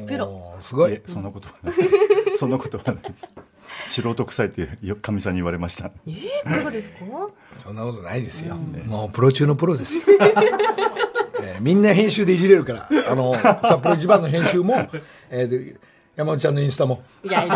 [0.08, 0.56] プロ。
[0.62, 0.93] すごい。
[0.93, 2.38] えそんなことはない。
[2.38, 2.95] そんなことはない。
[2.97, 5.91] です素人臭いってよかみさんに言われました。
[6.08, 6.97] えー、いかがですか？
[7.63, 10.02] そんなことないですよ、もうプロ中のプロですよ、
[11.41, 14.76] えーみんな編集でいじれるからあの札幌一番の編集も、
[15.30, 15.76] えーで
[16.15, 17.04] 山内ちゃんのインスタも。
[17.23, 17.56] いやいや。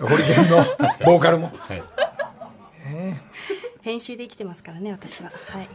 [0.00, 0.56] ホリケンの
[1.06, 1.52] ボーカルも。
[3.82, 5.30] 編集で生きてますからね私は。
[5.48, 5.68] はい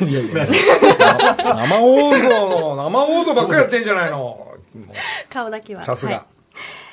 [0.00, 4.18] いやいや生放送の生放送ばっかりやってんじゃないの。
[4.18, 4.56] も
[5.30, 5.80] 顔だけは。
[5.80, 6.26] うさすが、は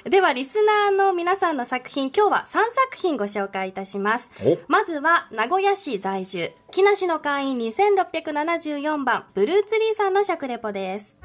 [0.06, 0.10] い。
[0.10, 4.32] ではリスナーの皆さんの作品今日は3作品ご紹介いたします。
[4.44, 4.58] お。
[4.68, 11.18] まずは名古屋市在住木梨の会員2674番ブルーツリーさんの食レポです。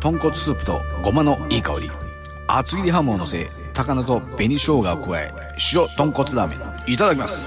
[0.00, 1.90] 豚骨スープとごまのいい香り。
[2.48, 5.32] 厚切りハムを乗せ高菜と紅生姜を加え
[5.74, 7.46] 塩豚骨ラーメンいただきます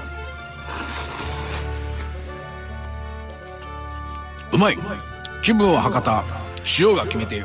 [4.52, 4.78] うまい。
[5.42, 6.24] 気分は博多。
[6.78, 7.42] 塩が決めて。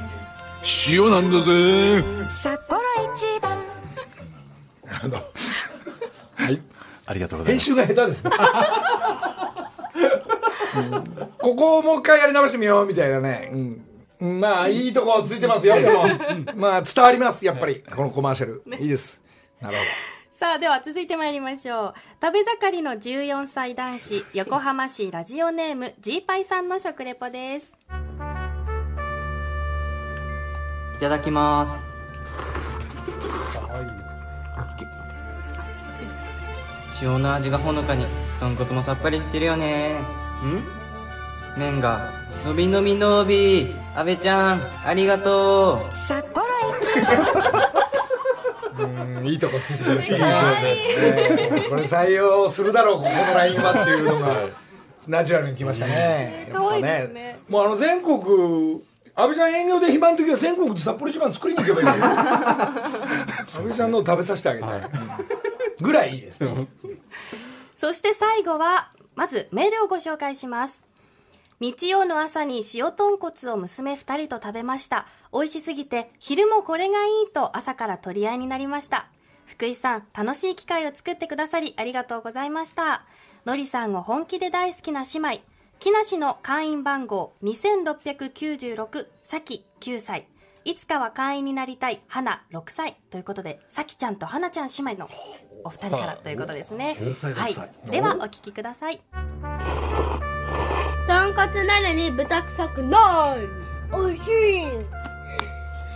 [0.89, 2.03] 塩なんだぜ。
[2.41, 2.81] 札幌
[3.13, 3.57] 一番。
[6.35, 6.61] はい。
[7.05, 7.65] ありがとうござい編ます。
[7.65, 8.31] 集が下手ですね。
[10.77, 13.85] うんここをもう一回やり直してみようみたいなね、うん。
[14.19, 16.07] うん、まあいいとこついてますよでも。
[16.55, 17.83] まあ伝わりますやっぱり。
[17.95, 19.21] このコマーシャル、いいです。
[19.61, 19.83] なるほ
[20.37, 21.93] さあでは続いてまいりましょう。
[22.21, 27.73] 食べ盛りの14歳男子 横浜市ラジオネームジーパイさんの食レポです。
[30.97, 31.81] いただきます。
[37.01, 38.05] 塩の味がほのかに
[38.41, 39.93] 豚骨もさっぱりしてるよね。
[40.43, 40.63] ん
[41.57, 42.09] 麺が
[42.45, 44.61] のびのびのび阿部ちゃん？
[44.85, 46.45] ありがとう札幌
[46.81, 47.64] 一う
[49.25, 49.29] ん。
[49.29, 50.23] いいとこついてきましたね。
[50.99, 54.65] えーこれ採用するだろうここのラインはっていうのが。
[55.07, 56.49] ナチュラルに来ましたね。
[56.51, 57.39] 可愛いですね。
[57.47, 58.83] もうあの全国
[59.17, 61.99] 安倍ちゃん営業で暇の時は全国で札幌一番作りに行けばいい安
[63.63, 64.89] 倍 ちゃんのを食べさせてあげたい、うん
[65.81, 66.39] ぐらいいいです、
[67.75, 70.83] そして最後はまずメールをご紹介します。
[71.59, 75.05] 日曜の朝に塩豚骨を娘2人と食べました。
[75.33, 79.07] 美味しすぎて昼もこれがいいと朝から取り合いになりました
[79.45, 83.03] 福井さん楽しい機会を作ってくださりありがとうございました。
[83.45, 85.39] のりさんを本気で大好きな姉妹
[85.79, 90.27] 木梨の会員番号2696さき9歳。
[90.63, 92.97] いつかは会員になりたい花6歳。
[93.11, 95.09] ということでさきちゃんと花ちゃん姉妹の
[95.63, 96.95] お二人からということですね。
[96.99, 97.53] 9歳6はい。
[97.53, 99.01] 歳ではお聞きください。
[101.07, 103.95] 豚骨なのに豚臭くない。
[103.95, 104.65] 美味しい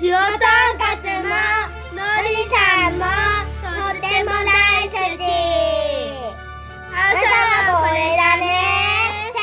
[0.02, 0.24] 塩豚
[0.78, 0.88] 骨
[1.24, 1.36] も
[1.94, 3.04] のりさんも
[3.62, 5.28] とっても大好き。
[6.94, 8.48] 朝はこれだね。
[9.36, 9.38] せ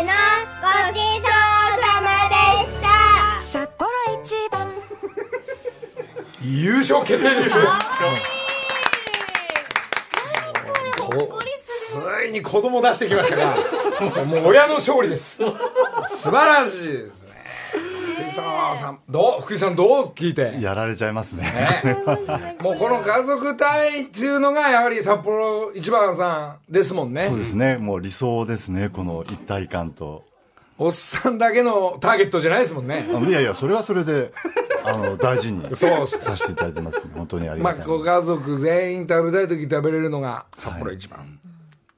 [0.00, 0.12] ーの
[0.60, 1.26] ごちそう
[1.80, 2.36] さまで
[2.70, 2.86] した。
[3.50, 3.88] 札幌
[4.22, 4.54] 一番。
[6.42, 7.62] 優勝決定ですよ。
[10.98, 13.42] こついに子供出してきましたか
[14.16, 15.36] らもう親の勝利です。
[15.38, 16.88] 素晴らしい。
[16.88, 17.23] です
[18.34, 20.58] さんどう福井さんどう聞いて？
[20.60, 21.42] やられちゃいますね。
[21.84, 22.56] ね。
[22.60, 27.22] もうこの家族対っていうのがやはり札幌一番さんですもんね。
[27.22, 27.76] そうですね。
[27.76, 30.24] もう理想ですねこの一体感と。
[30.76, 33.08] おっさんだけのターゲットじゃないですもんね。
[33.14, 34.32] あいやいやそれはそれで
[34.84, 37.04] あの大事にそうさせていただいてますね。
[37.14, 41.38] 本当にありまがたい、あご家族全員食べたい時食べれるのが札幌一番、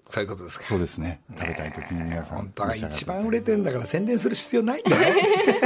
[0.08, 0.64] そういうことですか。
[0.66, 1.20] そうですね。
[1.36, 5.14] 食べたい時に皆さん本当は一番売れてんだから宣伝する必要ないんだよ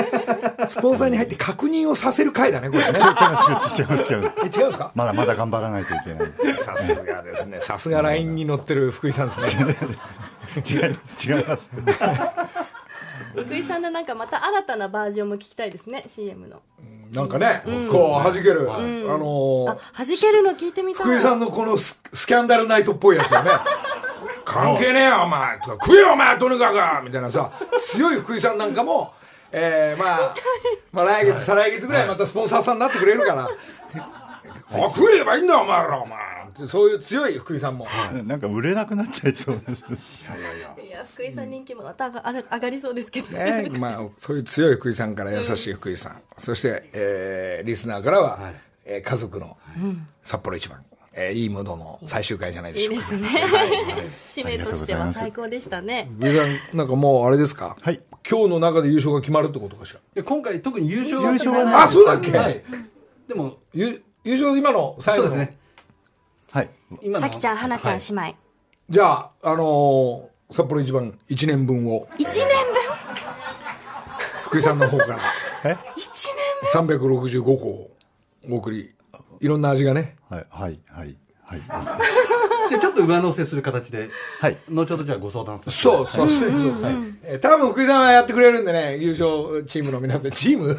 [0.66, 2.98] スポンサーに入って確認をさせる回だねこれね。
[2.98, 4.92] 違います違います違います え違うんですか？
[4.94, 6.32] まだまだ頑張らないといけない。
[6.62, 7.58] さすがですね。
[7.60, 9.76] さすが LINE に乗ってる福井さんですね。
[10.68, 11.70] 違います違います
[13.34, 16.60] 福井さんのなんかまた新たなバージョンも聞きたいですね CM の。
[17.12, 21.06] なんかね、こう弾ける、あのーあ弾けるの聞いてみたい。
[21.06, 23.50] 福井さんのこのススキャンダルナイトっぽいやつよね。
[24.44, 25.58] 関係ねえよお前。
[25.58, 27.04] とか食えよお前とにかく。
[27.04, 29.12] みたいなさ強い福井さんなんかも
[29.52, 30.34] えー、まあ、
[30.92, 36.18] まあ来月、再来月ぐらいまたスポンサーさんになってくれるから、あ食えばいいんだお前らお前
[36.68, 37.86] そういう強い福井さんも、
[38.24, 39.84] なんか売れなくなっちゃいそうです。
[39.88, 43.36] いや福井さん人気もまた上が上がりそうですけど。
[43.36, 48.52] ねまあ、そういう強い福井さんから優しい福井さん、そして、えーリスナーからは、
[48.84, 49.56] えー家族の
[50.24, 52.94] 札幌一番、えーいいムードの最終回じゃないでしょうか。
[52.94, 53.28] いいですね。
[54.26, 56.10] 締めとしては最高でしたね。
[56.18, 57.54] 福井さん、なんかもうあれです。
[57.54, 60.00] か、はい、今日の中で優勝が決まるってことかしら？
[60.14, 61.74] で今回特に優勝優勝はない。
[61.74, 62.62] あ、そうだっけ、はい。
[63.28, 65.58] でもゆ優勝今の最後のそうですね
[66.52, 66.70] はい。
[67.02, 67.20] 今の。
[67.20, 68.36] さきちゃん花ちゃん姉妹、
[68.88, 72.08] じゃあ、あのー札幌一番1年分を。
[72.18, 72.46] 一1年
[74.42, 75.18] 福井さんの方から。
[75.64, 75.74] え？
[75.74, 77.90] 分？1 365個を
[78.50, 78.92] お送り。
[79.40, 80.16] いろんな味がね。
[80.28, 81.60] はいはいはいはい
[82.70, 84.08] でちょっと上乗せする形で。
[84.40, 84.56] はい。
[84.70, 85.82] 後ほどじゃあご相談させて。
[85.82, 86.80] そうそうそうそう。
[86.80, 86.92] そう
[87.24, 90.78] えー多分福井さんはやってくれるんでね優勝チームの皆さんチーム。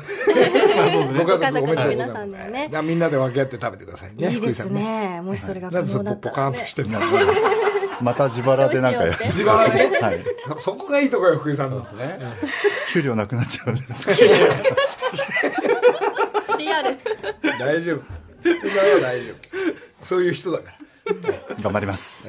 [1.16, 2.70] ごご家族家族おめでとうございの皆ますさんでね。
[2.84, 4.82] みんなで分け合って食べてくださいねいいです福井さんね。
[5.16, 7.00] ねもしそれが可能だれポポカーンったらねとしてんだ
[8.02, 9.38] また自腹でなんかどうしようって。
[9.38, 10.00] 自腹で？
[10.02, 10.20] はい。
[10.60, 11.86] そこがいいとこよ福井さんの。
[12.92, 14.10] 給料なくなっちゃうんです。
[16.58, 16.98] リアル。
[17.60, 18.02] 大丈夫。
[18.42, 19.36] 福井さんは大丈夫。
[20.06, 20.81] そういう人だから
[21.62, 22.26] 頑張ります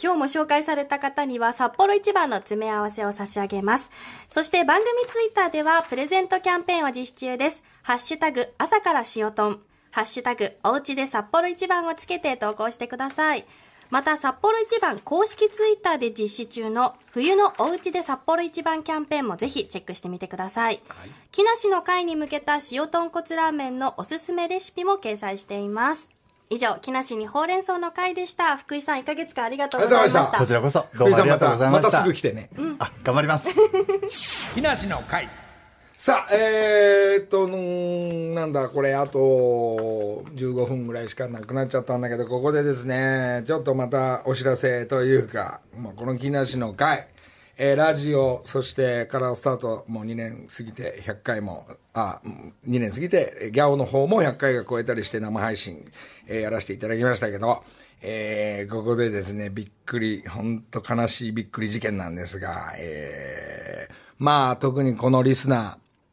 [0.00, 3.90] 今日も紹介された方には札幌一番の詰め合わせを差し上げます。
[4.28, 7.64] そして番組ツイッターではプレゼントキャンペーンを実施中です。
[7.82, 9.60] ハッシュタグ朝から塩トン。
[9.90, 13.44] ハッシュタグおうちで札幌一番をつけて投稿してください。
[13.90, 20.80] また札幌一番公式ツイッターで実施中の冬のおうちで札幌一番キャンペーンもぜひチェックしてみてください。
[21.32, 26.17] 木梨の会に向けた塩豚骨ラーメンのおすすめレシピも掲載しています。
[26.50, 28.56] 以上、木梨にほうれん草の会でした。
[28.56, 30.38] 福井さん、1ヶ月間ありがとうございました。
[30.38, 31.88] こちらこそどうもありがとうございました。
[31.88, 32.48] またすぐ来てね。
[32.78, 34.54] あ頑張ります。
[34.54, 35.28] 木梨の会。
[35.98, 39.18] さあえー、っとなんだこれあと
[40.36, 47.08] 15分ぐらいしかなくなっちゃったんだけどここでですねちょっとまたお知らせというかもうこの木梨の会
[47.60, 55.90] えーラジオそしてからスタートもう2年過ぎて100回もあ2年過ぎてギャオの方も100回が超えたりして生配信、
[56.28, 57.64] えーやらせていただきましたけど
[58.00, 65.56] えーここでですね、びっくり、本当悲しいびっくり事件なんですが、えーまあ、特にこのリスナ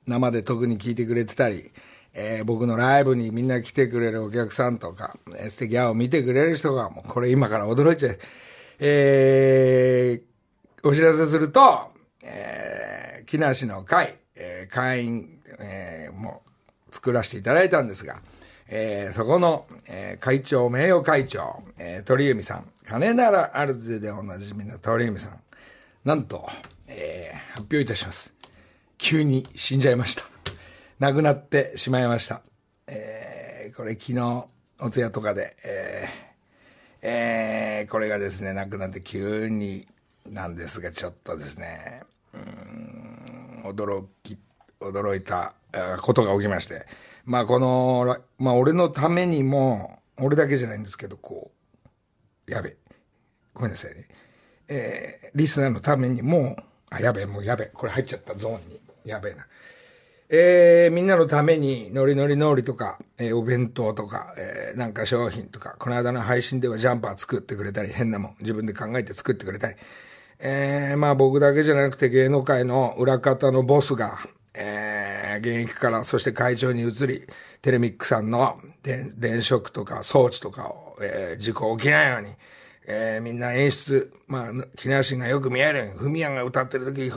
[0.07, 1.71] ー、生で特に聞いてくれてたり、
[2.13, 8.17] えー僕のライブにみんな来てくれるお客さんとか、えー素敵アを見てくれる人が、もうこれ今から驚いちゃう。
[8.79, 10.34] えー
[10.88, 11.91] お知らせすると、
[12.23, 16.43] えー木梨の会、えー会員、えーも
[16.91, 18.21] 作らせていただいたんですが、
[18.67, 25.39] えーそこの、えー会長、名誉会長、えー鳥海さん、金ならあるぜでおなじみの鳥海さん、
[26.03, 26.47] なんと、
[26.88, 28.36] えー発表いたします。
[28.99, 30.23] 急に死んじゃいました。
[30.99, 32.43] 亡くなってしまいました。
[32.86, 34.45] えーこれ昨日、
[34.81, 36.25] お通夜とかで、えー
[37.01, 39.88] えーこれがですね、亡くなって急に
[40.30, 42.01] なんですが、ちょっとですね、
[42.34, 44.38] うん驚き、
[44.80, 45.53] 驚いた
[46.01, 46.86] ことが起きまして、
[47.26, 51.51] まあこの、まあ俺のためにも、俺だけじゃないんですけど、こ
[52.47, 52.76] う、やべ、
[53.53, 54.07] ごめんなさいね。
[54.67, 56.55] えーリスナーのためにも、
[56.89, 58.80] あ、やべえ、もうやべえ、これ入っちゃったゾーンに。
[59.05, 59.45] やべえな。
[60.30, 69.76] えーみんなのために、ノリノリノリとか、えーお弁当とか、えーなんか商品とか、この間の配信ではジャンパー作ってくれたり、変なもん、自分で考えて作ってくれたり、
[70.39, 74.19] えーまあ僕だけじゃなくて芸能界の裏方のボスが、
[74.53, 77.27] えー現役から、そして会長に移り、
[77.61, 82.29] テレミックさんの電電飾とか装置とかを、えー事故起きないように、
[82.88, 87.11] えーみんな演出、まあ、木梨がよく見えるように、フミヤが歌ってる時、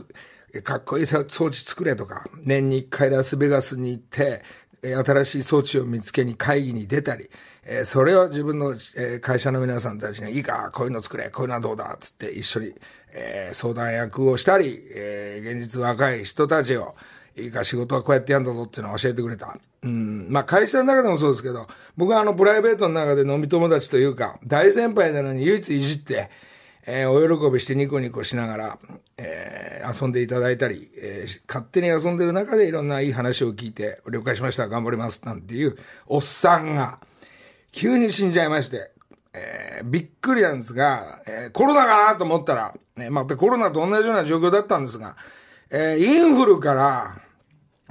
[0.62, 4.42] かっこいい装置作れとか、年に一回ラスベガスに行って、
[4.82, 7.28] 新しい装置を見つけに会議に出たり、
[7.64, 12.74] えそれを自分の、え会社の皆さんたちに、いいか、こういうの作れ、こういうのはどうだ、つって一緒に、
[13.12, 16.94] え相談役をしたり、え現実若い人たちを、
[17.36, 19.56] いいか仕事はこうやってやんだぞっていうのを教えてくれた。
[19.82, 20.26] うん。
[20.28, 21.66] まあ会社の中でもそうですけど、
[21.96, 26.30] 僕はあのプライベートの中で飲み友達というか、大先輩なのに唯一いじって、
[26.90, 28.78] えーお喜びしてニコニコしながら、
[29.18, 35.76] えー遊んでいただいたり、えー勝手に遊んでる中でいろんないい話を聞いて、了解しました、頑張ります、なんていう
[36.06, 36.98] おっさんが、
[37.72, 38.90] 急に死んじゃいまして、
[39.34, 45.16] えーびっくりなんですが、えーコロナかなと思ったら、ね、またコロナと同じような状況だったんですが、
[45.70, 47.16] えーインフルから、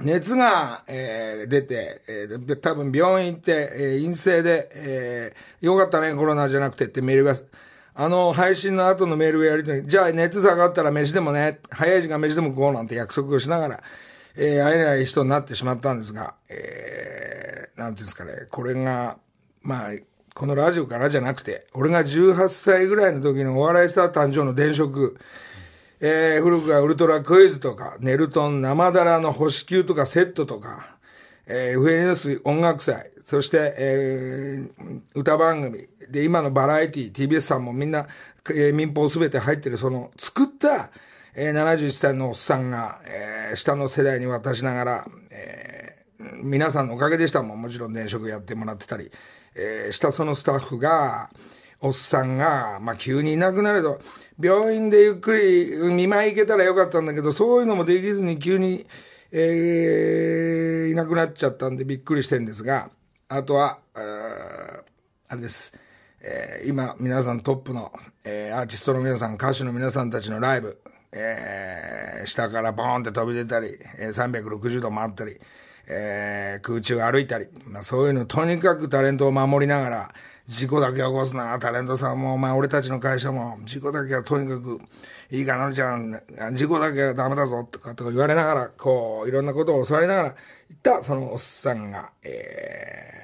[0.00, 7.36] 熱が、えー出て、えー多分病院行って、えー陰性で、えーよかったね、コロナじゃなくてってメールが、
[8.00, 13.82] あの、配信の後のメールをやりとり、じゃあ熱下がったら飯でもね、早い時間飯でも食おうなんて約束をしながら、
[14.36, 19.18] えー会えない人になってしまったんですが、えーなんていうんですかね、これが、
[19.62, 19.90] まあ、
[20.32, 25.10] このラジオからじゃなくて、俺が18歳ぐらいの時のお笑いスター誕生の電飾、
[25.98, 30.94] えー古くはウルトラクイズとか、ネルトン生だらの星球とかセットとか、
[31.48, 38.06] えー、FNS 音楽祭、そして、えー歌番組、で、今のバラエティ、TBS さんもみんな、
[38.48, 40.88] えー民放すべて入ってる、その、作った、
[41.34, 49.12] えー71歳のおっさんが、えー下の世代に渡しながら、えー皆さんのおかげでしたもん、もちろん電飾やってもらってたり、
[49.54, 51.28] えー下そのスタッフが、
[51.82, 54.00] おっさんが、まあ、急にいなくなると、
[54.40, 58.86] 病院でゆっくり見舞い行けたらよかったんだけど、そういうのもできずに急に、
[59.32, 62.88] えーいなくなっちゃったんでびっくりしてんですが、
[63.30, 64.82] あとは、あー
[65.30, 65.78] あれです。
[66.22, 67.92] えー今、皆さんトップの、
[68.24, 70.80] えーアーティストの皆さん、歌手の皆さんたちのライブ、
[71.12, 75.38] えー下からボーンって飛び出たり、えー360度回ったり、
[75.88, 80.14] えー空中歩いたり、まあそういうの、とにかくタレントを守りながら、
[80.46, 84.80] 事故だけ起こすな、タレントさんも、まあ俺たちの会社も、事故だけはとにかく、
[85.30, 86.18] いいかな、のりちゃん、
[86.54, 90.34] 事故だけはダメだぞ、とか、とか言われながら、こう、いろんなことを教わりながら、
[90.70, 93.17] 言った、そのおっさんが、えー、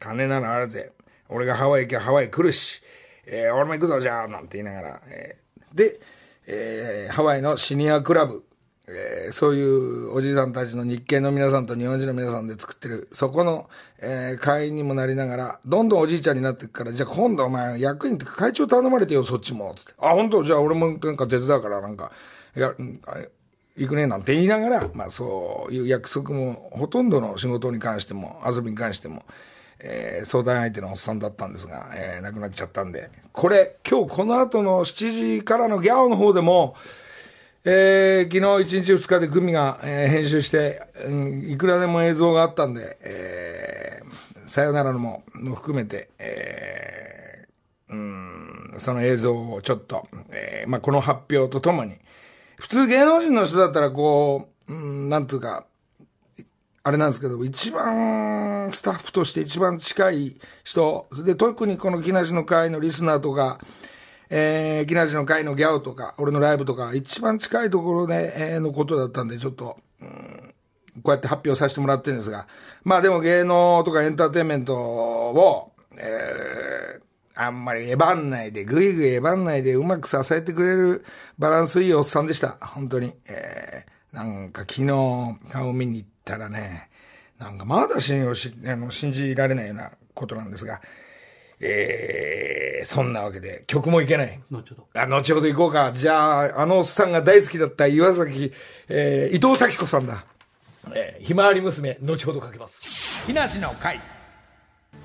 [0.00, 0.90] 金ならあるぜ。
[1.28, 2.82] 俺がハワイ行きゃハワイ来るし、
[3.26, 6.00] えー俺も行くぞ、じゃあ、なんて言いながら、えーで、
[6.46, 8.42] えーハワイのシニアクラブ、
[8.88, 13.70] えーそういうおじいさんたちの日系の皆さんと日本人の皆さんで作ってる、そこの、
[14.00, 19.92] えー会員にもなりながら、どんどんおじいちゃんになっていくから、じゃあ今度お前役員って会長頼まれてよ、そっちも、つって。
[19.98, 20.42] あ、本当？
[20.42, 22.10] じゃあ俺もなんか手伝うから、なんか、
[22.56, 22.74] いや、
[23.76, 29.22] 行くね、なんて言いながら、まあそういう約束も、ほとんどの仕事に関しても、遊びに関しても、
[29.82, 36.74] えー相談相手のおっさんだったんですが、えー亡くなっちゃったんで、これ、今日この後の7時からのギャオの方でも、
[37.64, 51.94] えー昨日1日2日でグミが、えー編集して、うんいくらでも映像があったんで、えーさよならのも、も含めて、えーうん、その映像をちょっと、えーまあ、この発表とともに、
[52.58, 55.66] 普通芸能人の人だったらこう、うん、なんつうか、
[56.82, 63.58] あれなんですけど、一番スタッフとして一番近い人、で、特にこの木梨の会のリスナーとか、
[64.30, 70.54] えー、木梨の会のギャオとか、俺のライブとか、一番近いところで、えーのことだったんで、ちょっと、うん
[71.02, 72.46] こうやって発表させてもらってるんですが、
[72.82, 77.00] まあでも芸能とかエンターテインメントを、えー
[77.36, 81.04] あんまりえばんないで、ぐいぐいえばんないで、うまく支えてくれる
[81.38, 82.58] バランスいいおっさんでした。
[82.60, 83.14] 本当に。
[83.26, 84.86] えーなんか昨日
[85.50, 86.88] 顔見に行ったらね、
[87.38, 90.80] なんかまだ信用し、あの、信じられないようなことなんですが、
[91.58, 94.40] えー、そんなわけで、曲もいけない。
[94.50, 95.92] 後ほどあ後ほど行こうか。
[95.92, 98.52] じゃあ、あのおっさんが大好きだった岩崎、
[98.88, 100.24] えー、伊藤咲子さんだ。
[100.94, 103.26] えー、ひまわり娘、後ほどかけます。
[103.26, 104.00] 木梨の会。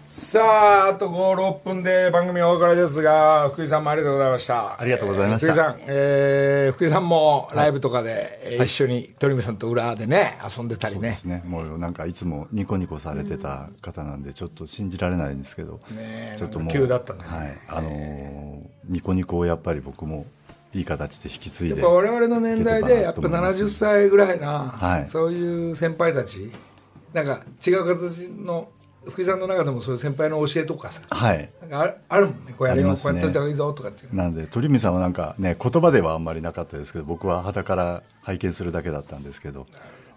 [0.07, 4.79] さあ、あと5、6分で番組お別れですが、福井さんもありがとうございました。
[4.79, 5.53] ありがとうございました。
[5.53, 10.99] 福井さん、えー、福井さんもライブとかで、えー一緒に鳥海さんと裏でね、遊んでたりね。
[10.99, 11.23] そうです。
[11.23, 11.43] ね。
[11.47, 17.21] もうなんかいつもニコニコされてた方なんでちょっと信じられないんですけど、ねえちょっともう急だったね。
[17.23, 17.57] はい。
[17.67, 20.27] あのーニコニコをやっぱり僕も
[20.71, 25.07] いい形で引き継いでやっぱ我々の年代で、やっぱ70歳ぐらいな、はい。
[25.07, 26.51] そういう先輩たち、
[27.11, 28.69] なんか違う形の、
[29.09, 31.49] 福井さんの中でもそういう先輩の教えとかさ、はい。
[31.61, 33.13] なんかあるもんね、こうやれよ、ありますね。
[33.13, 34.15] こうやっといた方がいいぞとかっていう。
[34.15, 39.65] なんで鳥海さんはなんかね言葉ではあんまりなかったですけど僕は肌から拝見するだけだったんですけど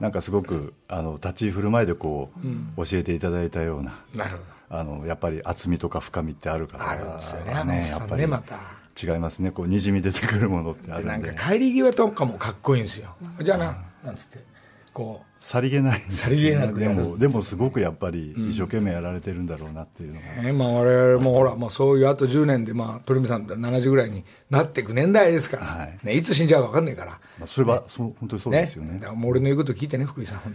[0.01, 2.72] なんかすごくあの立ち居振る舞いでこう、うん。
[2.76, 4.43] 教えていただいたようななるほど。
[4.70, 7.64] あのやっぱり厚みとか深みってある方あるんですよね。
[7.64, 8.78] ねやっぱりまた。
[9.01, 9.53] 違いますね。
[9.53, 11.28] こうにじみ出てくるものってあるんで。
[11.28, 13.14] なんか帰り際とかもかっこいいんですよ。
[13.41, 14.45] じゃあな、なんつって、
[14.93, 16.05] こさりげない。
[16.11, 27.18] さりげなくでもでもすごくやっぱり一生懸命やられてるんだろうなっていうのが、う、ね、まあ我々もほら、まあそういうあと10年で、まあ鳥海さんって70ぐらいになっていく年代ですから、ね、いつ死んじゃうか分かんないから。
[27.39, 28.99] まあ、それは、そう本当にそうですよね。
[28.99, 30.55] だからもう俺の言うこと聞いてね、福井さん、本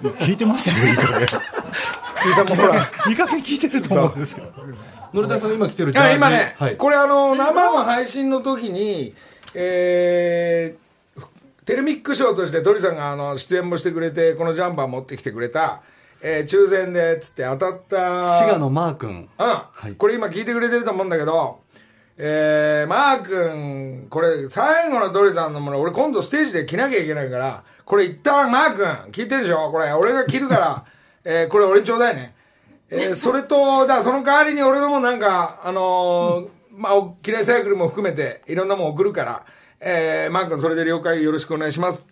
[0.00, 0.14] 当に。
[0.20, 1.26] 聞いてますよいい加減。
[2.20, 2.76] 福井さんもほら、
[3.08, 4.46] いい加減聞いてると思うんですよ
[5.12, 9.14] のりたさんが今来てるいや今ね、はい、これあの生の配信の時に、
[9.54, 10.89] えー
[11.70, 15.82] テレミック賞として鳥さんがあの出演もしてくれてこのジャンパー持ってきてくれた、
[16.20, 19.28] えー抽選でつって当たった滋賀のマー君。
[19.84, 21.60] うん、これ今聞いてくれてると思うんだけど、
[22.16, 29.70] えー、マー君、これ最後の鳥さんのもの、俺今度ステージで着なきゃいけないから、これ一旦マー君、聞いてるでしょ？
[29.70, 30.84] これ俺が着るから、
[31.22, 32.34] えー、これ俺にちょうだいね。
[32.90, 39.44] えー、それと、じゃあその代わりに俺のもなんか、あのーまあ、お嫌いサイクルも含めていろんなもん送るから、
[39.80, 42.06] えー、マー君それで了解よろしくお願いします。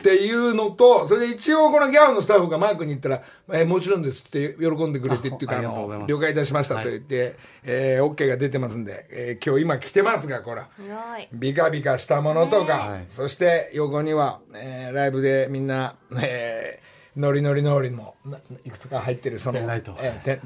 [0.00, 3.22] っていうのと、それで一応このギャオのスタッフがマークに言ったら、
[3.52, 10.62] えーもちろんですって喜んでくれてっていうか、あの了解いたしましたと言って、えー、OK が出てますんで、えー今日今着てますが、これ。
[10.74, 10.86] すご
[11.18, 11.28] い。
[11.32, 19.96] ビカビカしたものとか、そして横には、えーライブでみんな、えー、ノリノリノリもないくつか入ってるそのペンライト。
[20.00, 20.40] えーて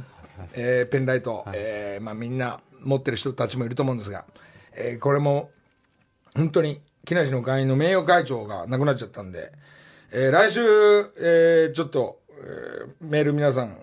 [0.53, 4.27] えーペンライト、えーまあ、みんな持ってる人たちもいると思うんですが、
[4.75, 5.51] えーこれも
[6.39, 9.51] 本当に木梨の会員の名誉会長が亡くなっちゃったんで、
[10.13, 13.77] えー来週、えーちょっと、えーメール皆さん、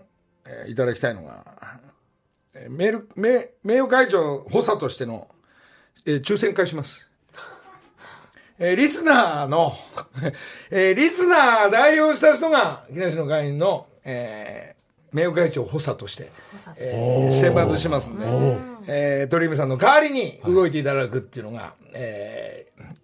[0.47, 1.43] えーいただきたいのが、
[2.56, 5.28] えーメール名名誉会長補佐としての、
[6.06, 7.12] えー抽選会します。
[8.58, 9.74] えーリスナーの、
[10.72, 14.74] えーリスナー代表した人が、木梨の会員の、えー
[15.16, 16.32] 名誉会長補佐として、
[16.78, 18.26] えー選抜しますんで、
[18.88, 22.95] えー鳥海さんの代わりに動いていただくっていうのが、えー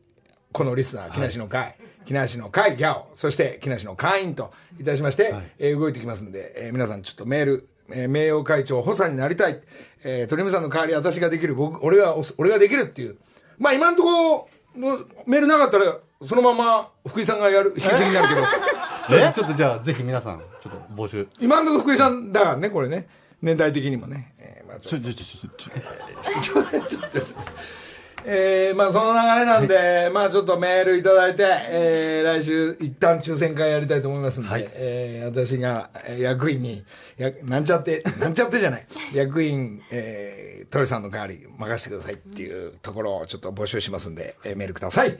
[0.51, 4.51] このリスナー、木梨の会、木梨の会ギャオ、そして木梨の会員と
[4.81, 9.61] いたしまして、えー動いてきますんで、えー皆さんちょっとメール、えー名誉会長補佐になりたい、
[10.03, 13.17] えー鳥海さんの代わり私ができる、僕、俺が、俺ができるっていう、
[13.57, 15.97] まあ今のところ、のメールなかったら、
[16.27, 18.41] そのまま福井さんがやる、引き継ぎになるけど、
[19.11, 23.07] ちょちょっとじゃあぜひ皆さんちょっと募集今のところ福井さんだからね、これね、
[23.41, 24.33] 年代的にもね。
[24.39, 27.23] えーまあちょちょちょちょちょ
[28.23, 36.85] えーまあその流れなんで、まあちょっとメールいただいて、えー来週一旦抽選会やりたいと思いますんで、えー私がえー役員に、
[37.17, 45.17] やなんちゃって、なんちゃってじゃない、役員、えー、鳥さんの代わり任せてくださいっていうところをちょっと募集しますんで、えーメールください。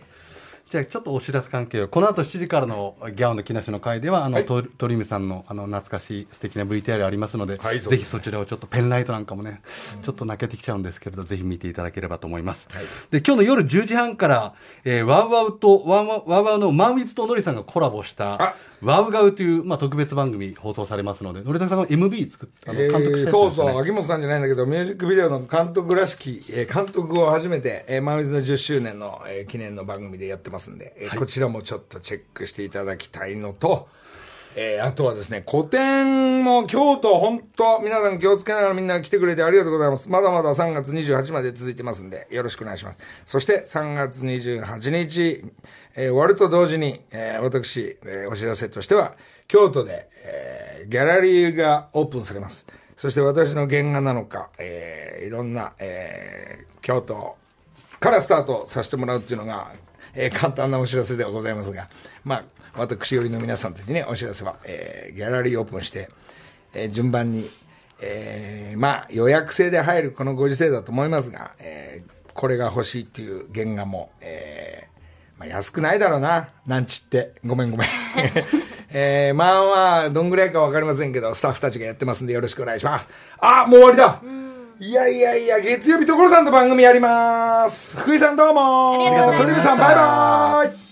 [0.71, 1.89] じゃあちょっとお知らせ関係を。
[1.89, 4.45] この後7時からのギャオの木梨の会ではあの、はい。
[4.45, 9.61] と鳥海さんのあの懐かしい素敵な VTR ありますので、はいぜひそちらをちょっとペンライトなんかもね、
[10.01, 12.69] ちょっと泣けてきちゃうんですけれどぜひ見ていただければと思います、
[13.09, 14.53] で今日の夜10時半から、
[14.85, 33.87] えーワウワウとワウワウワウワウのマンウィズとノリさんがコラボしたワウガウという、まあ、特別番組放送されますのでのりたけさんが MV 作ってあのえ監督したやつですそうねそう、秋元さんじゃないんだけど、ミュージックビデオの監督らしき、えー監督を初めて、えー、マンウィズの10周年の、えー記念の番組でやってますんで、えーこちらもちょっとチェックしていただきたいのと、
[34.55, 40.09] えーあとはですね、古典も京都、本当皆さん気をつけながらみんな来てくれてありがとうございます。
[40.09, 42.97] まだまだ3月28まで続いてますんで、よろしくお願いします。
[43.25, 45.45] そして3月28日、
[45.95, 49.13] えー終わると同時に、えー私、えお知らせとしては、
[49.47, 52.67] 京都で、えギャラリーがオープンされます。
[52.97, 57.37] そして私の原画なのか、えいろんな、え京都
[57.99, 59.71] からスタートさせてもらうっていうのが、
[60.13, 61.89] え簡単なお知らせではございますが、
[62.23, 62.43] まあ、
[62.75, 66.09] 私よりの皆さんたちにお知らせは、えーギャラリーオープンして、
[66.73, 67.49] えー順番に、
[68.01, 77.33] えーまあ、予約制で入るこのご時世だと思いますが、えーこれが欲しいっていう原画も、えーまあ、安くないだろうな、なんちって。
[77.45, 77.87] ごめんごめん。
[78.93, 83.07] えーまあまあ、どんぐらいかわかりませんけど、スタッフたちがやってますんでよろしくお願いします。
[83.39, 84.21] あ、もう終わりだ
[84.79, 87.97] いやいやいや、月曜日所さんと番組やります。
[87.97, 90.90] 福井さんどうもありがとう鳥海さんバイバイ